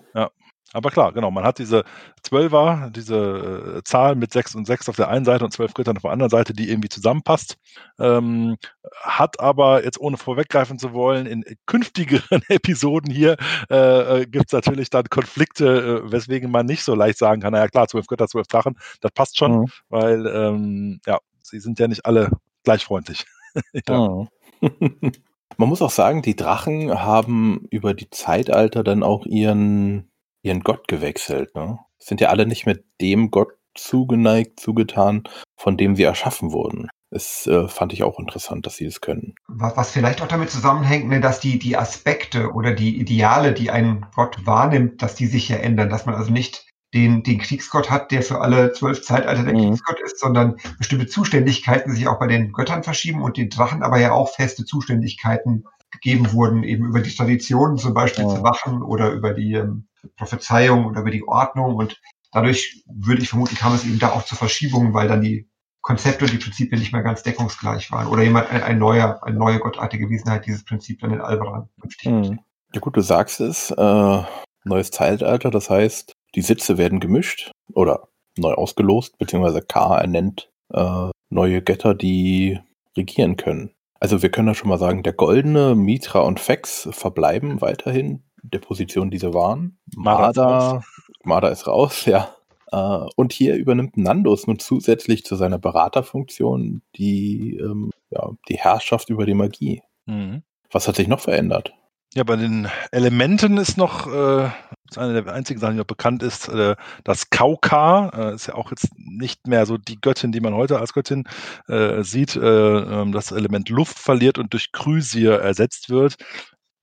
[0.72, 1.84] Aber klar, genau, man hat diese
[2.22, 5.98] Zwölfer, diese äh, Zahl mit sechs und sechs auf der einen Seite und zwölf Göttern
[5.98, 7.58] auf der anderen Seite, die irgendwie zusammenpasst.
[8.00, 8.58] Ähm,
[9.02, 13.38] hat aber, jetzt ohne vorweggreifen zu wollen, in künftigeren Episoden hier
[13.70, 17.68] äh, gibt es natürlich dann Konflikte, äh, weswegen man nicht so leicht sagen kann, naja
[17.68, 19.66] klar, zwölf Götter, zwölf Drachen, das passt schon, Mhm.
[19.90, 22.30] weil ähm, ja, sie sind ja nicht alle
[22.64, 23.26] gleich freundlich.
[23.88, 24.08] ja.
[24.08, 24.30] Mhm.
[25.58, 30.09] Man muss auch sagen, die Drachen haben über die Zeitalter dann auch ihren,
[30.42, 31.56] ihren Gott gewechselt.
[31.56, 31.80] Ne?
[31.98, 35.24] Sind ja alle nicht mit dem Gott zugeneigt, zugetan,
[35.56, 36.90] von dem sie erschaffen wurden.
[37.12, 39.34] Das äh, fand ich auch interessant, dass sie das können.
[39.48, 43.72] Was, was vielleicht auch damit zusammenhängt, ne, dass die, die Aspekte oder die Ideale, die
[43.72, 47.90] ein Gott wahrnimmt, dass die sich ja ändern, dass man also nicht den, den Kriegsgott
[47.90, 49.70] hat, der für alle zwölf Zeitalter der Mhm.
[49.70, 54.00] Kriegsgott ist, sondern bestimmte Zuständigkeiten sich auch bei den Göttern verschieben und den Drachen aber
[54.00, 58.36] ja auch feste Zuständigkeiten gegeben wurden, eben über die Traditionen zum Beispiel Ja.
[58.36, 59.88] zu wachen oder über die ähm,
[60.18, 62.00] Prophezeiung oder über die Ordnung und
[62.32, 65.50] dadurch würde ich vermuten, kam es eben da auch zu Verschiebungen, weil dann die
[65.82, 69.38] Konzepte und die Prinzipien nicht mehr ganz deckungsgleich waren oder jemand ein, ein neuer, eine
[69.38, 71.70] neue gottartige Wesenheit dieses Prinzip dann in Alberan.
[72.04, 72.40] Mhm.
[72.74, 74.24] Ja gut, du sagst es, äh,
[74.64, 81.10] neues Zeitalter, das heißt, die Sitze werden gemischt oder neu ausgelost, beziehungsweise K ernennt äh,
[81.30, 82.60] neue Götter, die
[82.96, 83.72] regieren können.
[84.00, 88.60] Also wir können ja schon mal sagen, der Goldene, Mitra und Fex verbleiben weiterhin der
[88.60, 89.80] Position, die sie waren.
[89.96, 92.36] Marder ist Marder, ist raus, ja.
[92.72, 99.10] Äh, und hier übernimmt Nandus nun zusätzlich zu seiner Beraterfunktion die, ähm, ja, die Herrschaft
[99.10, 99.82] über die Magie.
[100.06, 100.44] Mhm.
[100.72, 101.74] Was hat sich noch verändert?
[102.16, 104.46] Ja, bei den Elementen ist noch, äh,
[104.90, 108.56] ist eine der einzigen Sachen, die noch bekannt ist, äh, das Kauka, äh, ist ja
[108.56, 111.26] auch jetzt nicht mehr so die Göttin, die man heute als Göttin
[111.68, 116.16] äh, sieht, äh, ähm, das Element Luft verliert und durch Krysir ersetzt wird.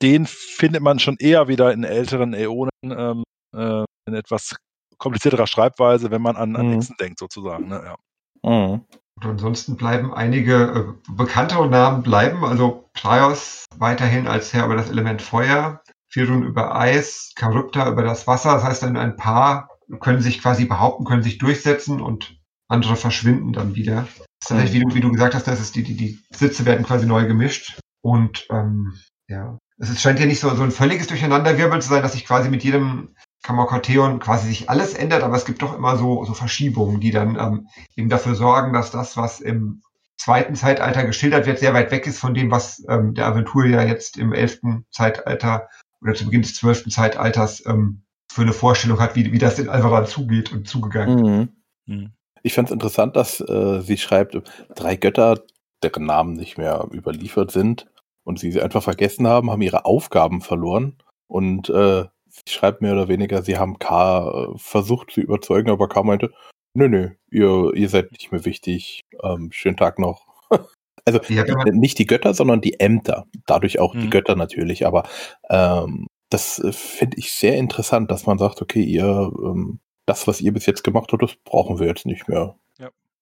[0.03, 3.25] Den findet man schon eher wieder in älteren Äonen ähm,
[3.55, 4.57] äh, in etwas
[4.99, 6.73] komplizierterer Schreibweise, wenn man an, an Mhm.
[6.73, 7.69] Hexen denkt, sozusagen.
[7.69, 7.83] Ne?
[7.85, 7.97] Ja.
[8.43, 8.85] Mhm.
[9.17, 14.91] Und ansonsten bleiben einige äh, bekanntere Namen bleiben, also Praios weiterhin als Herr über das
[14.91, 18.55] Element Feuer, Firun über Eis, Charybda über das Wasser.
[18.55, 19.71] Das heißt, dann ein paar
[20.01, 22.39] können sich quasi behaupten, können sich durchsetzen und
[22.69, 24.03] andere verschwinden dann wieder.
[24.03, 26.67] Das ist tatsächlich, wie du, wie du gesagt hast, das ist die, die, die Sitze
[26.67, 27.79] werden quasi neu gemischt.
[28.03, 28.95] Und ähm,
[29.29, 32.25] ja, es ist, scheint ja nicht so, so ein völliges Durcheinanderwirbeln zu sein, dass sich
[32.25, 36.35] quasi mit jedem Kammerkorteon quasi sich alles ändert, aber es gibt doch immer so, so
[36.35, 39.83] Verschiebungen, die dann ähm, eben dafür sorgen, dass das, was im
[40.17, 44.17] zweiten Zeitalter geschildert wird, sehr weit weg ist von dem, was ähm, der Aventurier jetzt
[44.17, 45.69] im elften Zeitalter
[46.01, 48.03] oder zu Beginn des zwölften Zeitalters ähm,
[48.33, 51.21] für eine Vorstellung hat, wie, wie das in Alvaran zugeht und zugegangen.
[51.21, 51.49] Mhm.
[51.87, 52.13] Mhm.
[52.43, 54.37] Ich fand es interessant, dass äh, sie schreibt,
[54.75, 55.43] drei Götter,
[55.83, 57.87] deren Namen nicht mehr überliefert sind
[58.27, 60.97] und sie sie einfach vergessen haben, haben ihre Aufgaben verloren
[61.29, 65.89] und äh, sie schreibt mehr oder weniger, sie haben K äh, versucht zu überzeugen, aber
[65.89, 66.33] K meinte,
[66.75, 70.27] nö, nö, ihr, ihr seid nicht mehr wichtig, ähm, schönen Tag noch.
[71.05, 74.11] also Ja, nicht die Götter, sondern die Ämter, dadurch auch die Mhm.
[74.11, 75.05] Götter natürlich, aber
[75.49, 80.41] ähm, das äh, finde ich sehr interessant, dass man sagt, okay, ihr, ähm, das, was
[80.41, 82.57] ihr bis jetzt gemacht habt, das brauchen wir jetzt nicht mehr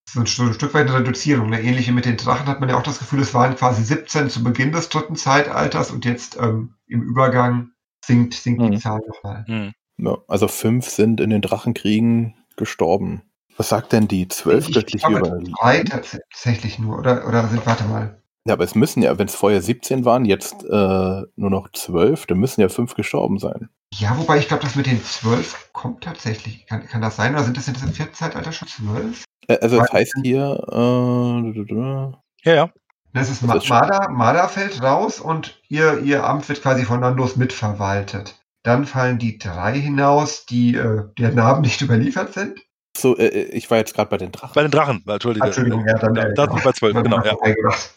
[0.09, 1.51] so ein, so ein Stück weit eine Reduzierung.
[1.51, 1.61] Ne?
[1.61, 4.31] Ähnlich wie mit den Drachen hat man ja auch das Gefühl, es waren quasi 17
[4.31, 7.71] zu Beginn des dritten Zeitalters und jetzt ähm, im Übergang
[8.05, 8.73] sinkt, sinkt mhm.
[8.73, 9.45] die Zahl nochmal.
[9.49, 9.73] Mhm.
[9.97, 13.23] Ja, also fünf sind in den Drachenkriegen gestorben.
[13.57, 15.55] Was sagt denn die zwölf göttliche Überlieferung?
[15.61, 17.27] Drei tatsächlich nur, oder?
[17.29, 18.21] Oder sind, warte mal.
[18.47, 22.27] Ja, aber es müssen ja, wenn es vorher 17 waren, jetzt äh, nur noch 12,
[22.27, 23.71] dann müssen ja fünf gestorben sein.
[23.95, 26.67] Ja, wobei ich glaube, das mit den 12 kommt tatsächlich.
[26.67, 27.33] Kann, kann das sein?
[27.35, 29.25] Oder sind das in diesem vierten Zeitalter schon 12?
[29.49, 32.71] Also es heißt hier, äh, Ja, ja.
[33.13, 37.01] Das ist, Das ist Marder, Marder fällt raus und ihr, ihr Amt wird quasi von
[37.01, 38.41] Nandos mitverwaltet.
[38.65, 42.61] Dann fallen die drei hinaus, die äh, der Namen nicht überliefert sind.
[42.97, 44.55] So, äh, ich war jetzt gerade bei den Drachen.
[44.55, 45.47] Bei den Drachen, Entschuldige.
[45.47, 47.31] Entschuldigung, ja, dann, Da, äh, da sind wir bei 12, genau, ja.
[47.31, 47.95] vorbeigebracht.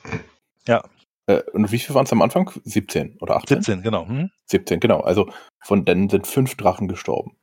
[1.28, 2.52] Äh, und wie viel waren es am Anfang?
[2.64, 3.62] 17 oder 18?
[3.62, 4.08] 17, genau.
[4.08, 4.30] Hm?
[4.46, 5.02] 17, genau.
[5.02, 5.30] Also
[5.60, 7.38] von denen sind fünf Drachen gestorben.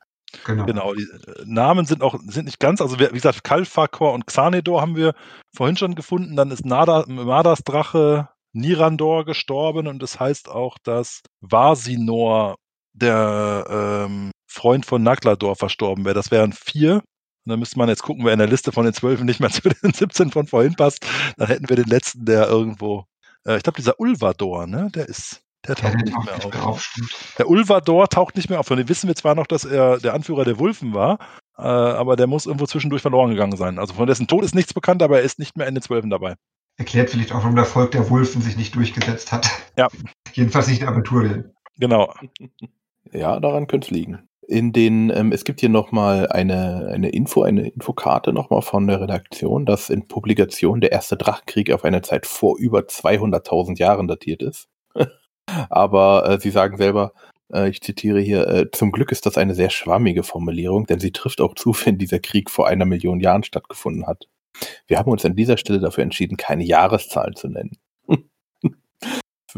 [0.45, 0.65] Genau.
[0.65, 4.81] Genau, die äh, Namen sind auch sind nicht ganz, also wie gesagt, Kalfakor und Xanedor
[4.81, 5.13] haben wir
[5.55, 6.35] vorhin schon gefunden.
[6.35, 12.55] Dann ist Nada, Mardas Drache Nirandor gestorben und das heißt auch, dass Vasinor,
[12.93, 13.65] der
[14.07, 16.15] ähm, Freund von Naglador, verstorben wäre.
[16.15, 16.95] Das wären vier.
[16.95, 19.49] Und dann müsste man jetzt gucken, wer in der Liste von den zwölf nicht mehr
[19.51, 21.05] zu den 17 von vorhin passt.
[21.37, 23.05] Dann hätten wir den letzten, der irgendwo,
[23.45, 24.89] äh, ich glaube, dieser Ulvador, ne?
[24.95, 26.53] Der ist, der Ja, taucht der nicht taucht mehr nicht auf.
[26.53, 26.93] mehr auf.
[27.37, 28.67] Der Ulvador taucht nicht mehr auf.
[28.67, 31.19] Von dem wissen wir zwar noch, dass er der Anführer der Wulfen war,
[31.57, 33.79] äh, aber der muss irgendwo zwischendurch verloren gegangen sein.
[33.79, 36.09] Also von dessen Tod ist nichts bekannt, aber er ist nicht mehr in den Zwölfen
[36.09, 36.35] dabei.
[36.77, 39.49] Erklärt vielleicht auch, warum der Volk der Wulfen sich nicht durchgesetzt hat.
[39.77, 39.87] Ja.
[40.33, 41.53] Jedenfalls nicht in Aventurien.
[41.77, 42.13] Genau.
[43.11, 44.27] Ja, daran könnte es liegen.
[44.47, 48.99] In den, ähm, es gibt hier nochmal eine, eine Info, eine Infokarte nochmal von der
[48.99, 54.41] Redaktion, dass in Publikation der erste Drachenkrieg auf eine Zeit vor über 200.000 Jahren datiert
[54.41, 54.67] ist.
[55.69, 57.13] Aber äh, sie sagen selber,
[57.53, 61.11] äh, ich zitiere hier, äh, zum Glück ist das eine sehr schwammige Formulierung, denn sie
[61.11, 64.27] trifft auch zu, wenn dieser Krieg vor einer Million Jahren stattgefunden hat.
[64.87, 67.77] Wir haben uns an dieser Stelle dafür entschieden, keine Jahreszahlen zu nennen.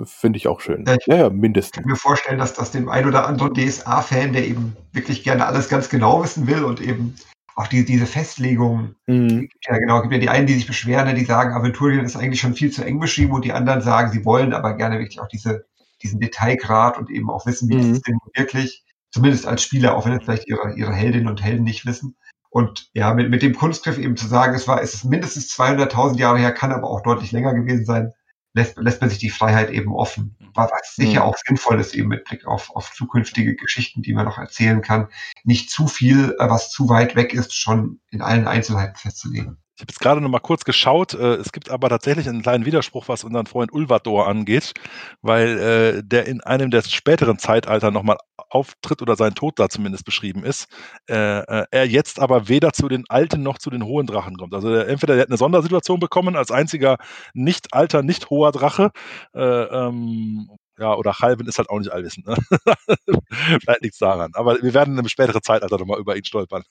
[0.05, 0.85] Finde ich auch schön.
[0.85, 1.81] Ja, ich- Ja, ja, Ich mindestens.
[1.81, 5.69] kann mir vorstellen, dass das dem ein oder anderen DSA-Fan, der eben wirklich gerne alles
[5.69, 7.15] ganz genau wissen will und eben
[7.55, 9.49] auch die, diese Festlegung, Mhm.
[9.67, 12.53] ja genau, gibt ja die einen, die sich beschweren, die sagen, Aventurien ist eigentlich schon
[12.53, 15.65] viel zu eng beschrieben und die anderen sagen, sie wollen aber gerne wirklich auch diese,
[16.03, 17.79] diesen Detailgrad und eben auch wissen, wie Mhm.
[17.79, 21.41] ist es denn wirklich, zumindest als Spieler, auch wenn es vielleicht ihre, ihre Heldinnen und
[21.43, 22.17] Helden nicht wissen.
[22.49, 26.17] Und ja, mit, mit dem Kunstgriff eben zu sagen, es war, es ist mindestens 200.000
[26.17, 28.13] Jahre her, kann aber auch deutlich länger gewesen sein,
[28.53, 30.35] lässt, lässt man sich die Freiheit eben offen.
[30.55, 31.25] Was was sicher Mhm.
[31.25, 35.09] auch sinnvoll ist, eben mit Blick auf, auf zukünftige Geschichten, die man noch erzählen kann,
[35.43, 39.57] nicht zu viel, äh, was zu weit weg ist, schon in allen Einzelheiten festzulegen.
[39.77, 41.13] Ich habe jetzt gerade noch mal kurz geschaut.
[41.13, 44.73] Äh, es gibt aber tatsächlich einen kleinen Widerspruch, was unseren Freund Ulvador angeht,
[45.21, 45.59] weil
[45.99, 48.17] äh, der in einem der späteren Zeitalter noch mal
[48.49, 50.67] auftritt oder sein Tod da zumindest beschrieben ist.
[51.07, 54.55] Äh, äh, er jetzt aber weder zu den alten noch zu den hohen Drachen kommt.
[54.55, 56.97] Also der, entweder der hat eine Sondersituation bekommen als einziger
[57.35, 58.89] nicht alter, nicht hoher Drache.
[59.35, 60.49] Äh, ähm,
[60.79, 62.25] ja, oder Halben ist halt auch nicht allwissend.
[62.25, 62.35] Ne?
[63.61, 64.31] Vielleicht nichts daran.
[64.33, 66.63] Aber wir werden im späteren Zeitalter noch mal über ihn stolpern.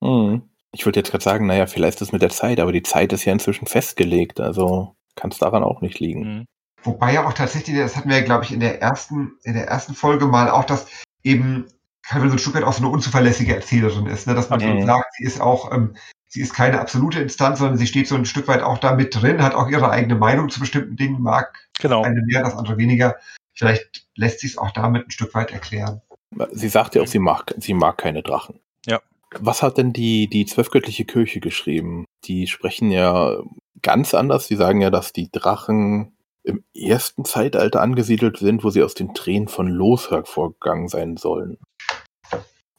[0.00, 0.49] Mhm.
[0.72, 3.12] Ich wollte jetzt gerade sagen, naja, vielleicht ist es mit der Zeit, aber die Zeit
[3.12, 6.22] ist ja inzwischen festgelegt, also kann es daran auch nicht liegen.
[6.38, 6.44] Mhm.
[6.82, 9.66] Wobei ja auch tatsächlich, das hatten wir ja, glaube ich, in der ersten, in der
[9.66, 10.86] ersten Folge mal auch, dass
[11.22, 11.66] eben
[12.02, 14.34] Calvin so ein Stück weit auch so eine unzuverlässige Erzählerin ist, ne?
[14.34, 14.68] dass man Mhm.
[14.68, 15.94] eben sagt, sie ist auch, ähm,
[16.28, 19.14] sie ist keine absolute Instanz, sondern sie steht so ein Stück weit auch da mit
[19.14, 22.02] drin, hat auch ihre eigene Meinung zu bestimmten Dingen, mag Genau.
[22.02, 23.16] eine mehr, das andere weniger.
[23.52, 26.00] Vielleicht lässt sich es auch damit ein Stück weit erklären.
[26.52, 28.60] Sie sagt ja auch, sie mag, sie mag keine Drachen.
[28.86, 29.00] Ja.
[29.38, 32.04] Was hat denn die, die zwölfgöttliche Kirche geschrieben?
[32.24, 33.38] Die sprechen ja
[33.82, 34.46] ganz anders.
[34.48, 39.14] Sie sagen ja, dass die Drachen im ersten Zeitalter angesiedelt sind, wo sie aus den
[39.14, 41.58] Tränen von Los hervorgegangen sein sollen.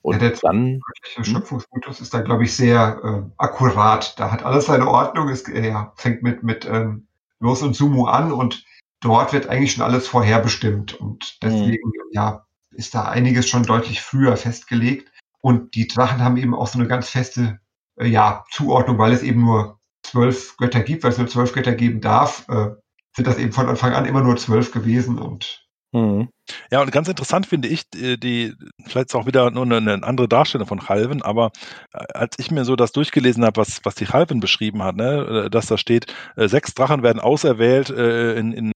[0.02, 0.82] Und Ja, der- dann,
[1.18, 4.20] Der Schöpfungsmythos ist da, glaube ich, sehr äh, akkurat.
[4.20, 5.30] Da hat alles seine Ordnung.
[5.30, 7.08] Es äh, fängt mit, mit ähm,
[7.40, 8.66] Los und Sumu an und
[9.00, 10.96] dort wird eigentlich schon alles vorherbestimmt.
[11.00, 15.11] Und deswegen, ja, ist da einiges schon deutlich früher festgelegt.
[15.42, 17.60] Und die Drachen haben eben auch so eine ganz feste
[17.98, 21.74] äh, ja, Zuordnung, weil es eben nur zwölf Götter gibt, weil es nur zwölf Götter
[21.74, 22.70] geben darf, äh,
[23.16, 26.30] sind das eben von Anfang an immer nur zwölf gewesen und hm,
[26.72, 28.54] Ja, und ganz interessant finde ich, die, die
[28.86, 31.52] vielleicht ist auch wieder nur eine, andere Darstellung von Halven, aber
[31.94, 35.46] äh, als ich mir so das durchgelesen habe, was, was die Halven beschrieben hat, ne,
[35.48, 38.72] äh, dass da steht, äh, sechs Drachen werden auserwählt äh, in, in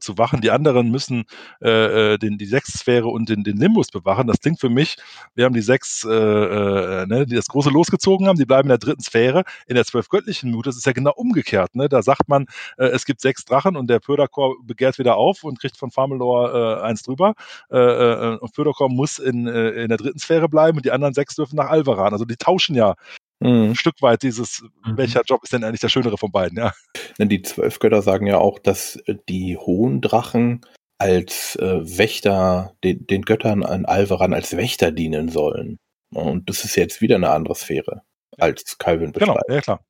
[0.00, 1.24] zu wachen, die anderen müssen
[1.62, 4.26] äh, äh, den, die Sechssphäre und den, den Limbus bewachen.
[4.26, 4.96] Das klingt für mich,
[5.34, 8.70] wir haben die sechs, äh, äh, ne, die das große losgezogen haben, die bleiben in
[8.70, 9.44] der dritten Sphäre.
[9.66, 11.74] In der zwölfgöttlichen Mut, das ist ja genau umgekehrt.
[11.74, 11.88] Ne?
[11.88, 12.46] Da sagt man,
[12.78, 16.54] äh, es gibt sechs Drachen und der Pöderkor begehrt wieder auf und kriegt von Farmelor
[16.54, 17.34] äh, eins drüber.
[17.70, 21.14] Äh, äh, und Pöderkor muss in, äh, in der dritten Sphäre bleiben und die anderen
[21.14, 22.12] sechs dürfen nach Alvaran.
[22.12, 22.94] Also die tauschen ja.
[23.40, 24.96] Ein Stück weit dieses, Mhm.
[24.96, 26.72] welcher Job ist denn eigentlich der schönere von beiden, ja.
[27.18, 30.60] Denn die zwölf Götter sagen ja auch, dass äh, die hohen Drachen
[30.98, 35.78] als äh, Wächter, den, den Göttern an Alvaran als Wächter dienen sollen.
[36.14, 38.02] Und das ist jetzt wieder eine andere Sphäre,
[38.38, 39.50] als Calvin Genau, beschreibt.
[39.50, 39.80] ja klar.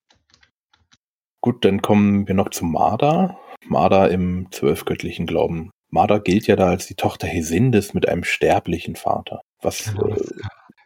[1.41, 3.39] Gut, dann kommen wir noch zu Marda.
[3.67, 5.71] Marda im zwölfgöttlichen Glauben.
[5.91, 9.41] Marda gilt ja da als die Tochter Hesindes mit einem sterblichen Vater.
[9.63, 10.21] Was Genau, äh.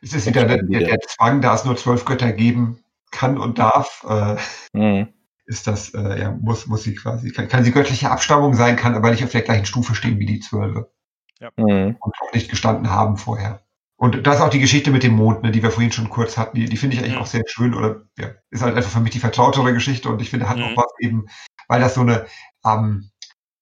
[0.02, 3.58] Es ist wieder der, der, der Zwang, da es nur zwölf Götter geben kann und
[3.58, 4.04] darf.
[4.08, 4.36] Äh,
[4.72, 5.08] mh,
[5.50, 8.94] ist das, äh, ja, muss, muss sie quasi, kann, kann sie göttliche Abstammung sein, kann
[8.94, 10.92] aber nicht auf der gleichen Stufe stehen wie die Zwölfe.
[11.40, 11.50] Ja.
[11.56, 11.96] Mhm.
[11.98, 13.60] Und auch nicht gestanden haben vorher.
[13.96, 16.38] Und da ist auch die Geschichte mit dem Mond, ne, die wir vorhin schon kurz
[16.38, 17.22] hatten, die, die finde ich eigentlich mhm.
[17.22, 20.30] auch sehr schön oder ja, ist halt einfach für mich die vertrautere Geschichte und ich
[20.30, 20.62] finde, hat mhm.
[20.62, 21.26] auch was eben,
[21.68, 22.26] weil das so eine,
[22.64, 23.10] ähm,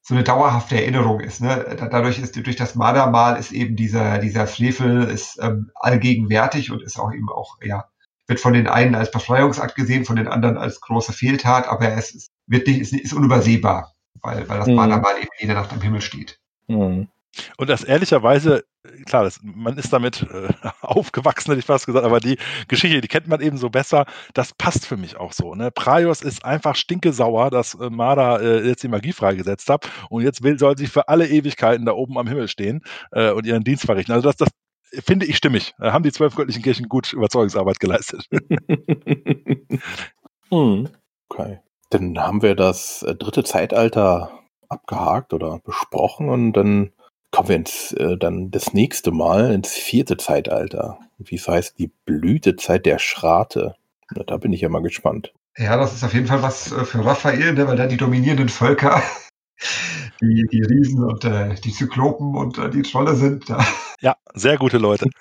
[0.09, 1.42] so eine dauerhafte Erinnerung ist.
[1.42, 1.76] Ne?
[1.90, 6.98] Dadurch ist durch das Mardermal ist eben dieser dieser Frevel ist ähm, allgegenwärtig und ist
[6.98, 7.84] auch eben auch ja
[8.26, 12.14] wird von den einen als Befreiungsakt gesehen, von den anderen als große Fehltat, aber es
[12.14, 13.92] ist, wird nicht, ist, ist unübersehbar,
[14.22, 14.76] weil weil das mhm.
[14.76, 16.40] Mardermal eben jede Nacht am Himmel steht.
[16.68, 17.09] Mhm.
[17.59, 18.64] Und das ehrlicherweise,
[19.07, 20.49] klar, das, man ist damit äh,
[20.80, 24.07] aufgewachsen, hätte ich fast gesagt, aber die Geschichte, die kennt man eben so besser.
[24.34, 25.55] Das passt für mich auch so.
[25.55, 25.70] Ne?
[25.70, 30.43] Praios ist einfach stinkesauer, dass äh, Marder äh, jetzt die Magie freigesetzt hat und jetzt
[30.43, 32.82] will, soll sie für alle Ewigkeiten da oben am Himmel stehen
[33.12, 34.12] äh, und ihren Dienst verrichten.
[34.12, 34.49] Also das, das
[35.05, 35.74] finde ich stimmig.
[35.78, 38.26] Da haben die zwölf göttlichen Kirchen gut Überzeugungsarbeit geleistet.
[40.51, 40.89] hm.
[41.28, 41.61] Okay.
[41.91, 44.32] Dann haben wir das äh, dritte Zeitalter
[44.68, 46.93] abgehakt oder besprochen und dann
[47.30, 50.98] kommen wir ins, äh, dann das nächste Mal ins vierte Zeitalter.
[51.18, 53.74] Wie es heißt, die Blütezeit der Schrate.
[54.14, 55.32] Na, da bin ich ja mal gespannt.
[55.56, 58.48] Ja, das ist auf jeden Fall was äh, für Raphael, ne, weil da die dominierenden
[58.48, 59.02] Völker,
[60.20, 63.48] die, die Riesen und äh, die Zyklopen und äh, die Trolle sind.
[63.48, 63.66] Ja.
[64.00, 65.10] ja, sehr gute Leute.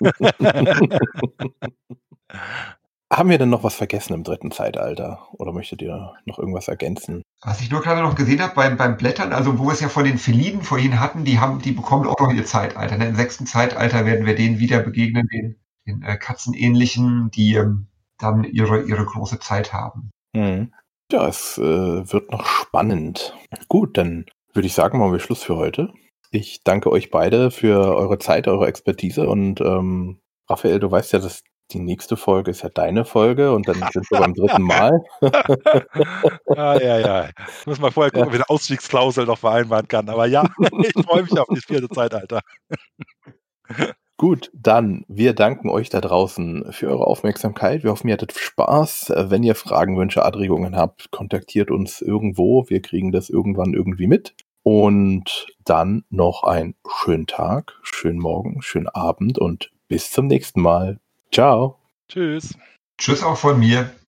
[3.10, 5.28] Haben wir denn noch was vergessen im dritten Zeitalter?
[5.32, 7.22] Oder möchtet ihr noch irgendwas ergänzen?
[7.42, 9.88] Was ich nur gerade noch gesehen habe beim, beim Blättern, also wo wir es ja
[9.88, 12.98] von den Feliden vorhin hatten, die haben, die bekommen auch noch ihr Zeitalter.
[12.98, 13.08] Ne?
[13.08, 15.56] Im sechsten Zeitalter werden wir denen wieder begegnen, den,
[15.86, 17.86] den äh, Katzenähnlichen, die ähm,
[18.18, 20.10] dann ihre, ihre große Zeit haben.
[20.34, 20.74] Mhm.
[21.10, 23.34] Ja, es äh, wird noch spannend.
[23.68, 25.94] Gut, dann würde ich sagen, machen wir Schluss für heute.
[26.30, 31.18] Ich danke euch beide für eure Zeit, eure Expertise und ähm, Raphael, du weißt ja,
[31.18, 35.00] dass die nächste Folge ist ja deine Folge und dann sind wir beim dritten Mal.
[36.56, 37.28] ja, ja, ja.
[37.66, 38.26] Muss mal vorher gucken, ja.
[38.28, 40.08] ob ich eine Ausstiegsklausel noch vereinbaren kann.
[40.08, 40.44] Aber ja,
[40.82, 42.40] ich freue mich auf die vierte Zeitalter.
[44.16, 47.84] Gut, dann wir danken euch da draußen für eure Aufmerksamkeit.
[47.84, 49.12] Wir hoffen, ihr hattet Spaß.
[49.28, 52.64] Wenn ihr Fragen, Wünsche, Anregungen habt, kontaktiert uns irgendwo.
[52.68, 54.34] Wir kriegen das irgendwann irgendwie mit.
[54.64, 60.98] Und dann noch einen schönen Tag, schönen Morgen, schönen Abend und bis zum nächsten Mal.
[61.32, 61.78] Ciao.
[62.08, 62.56] Tschüss.
[62.98, 63.90] Tschüss auch von mir.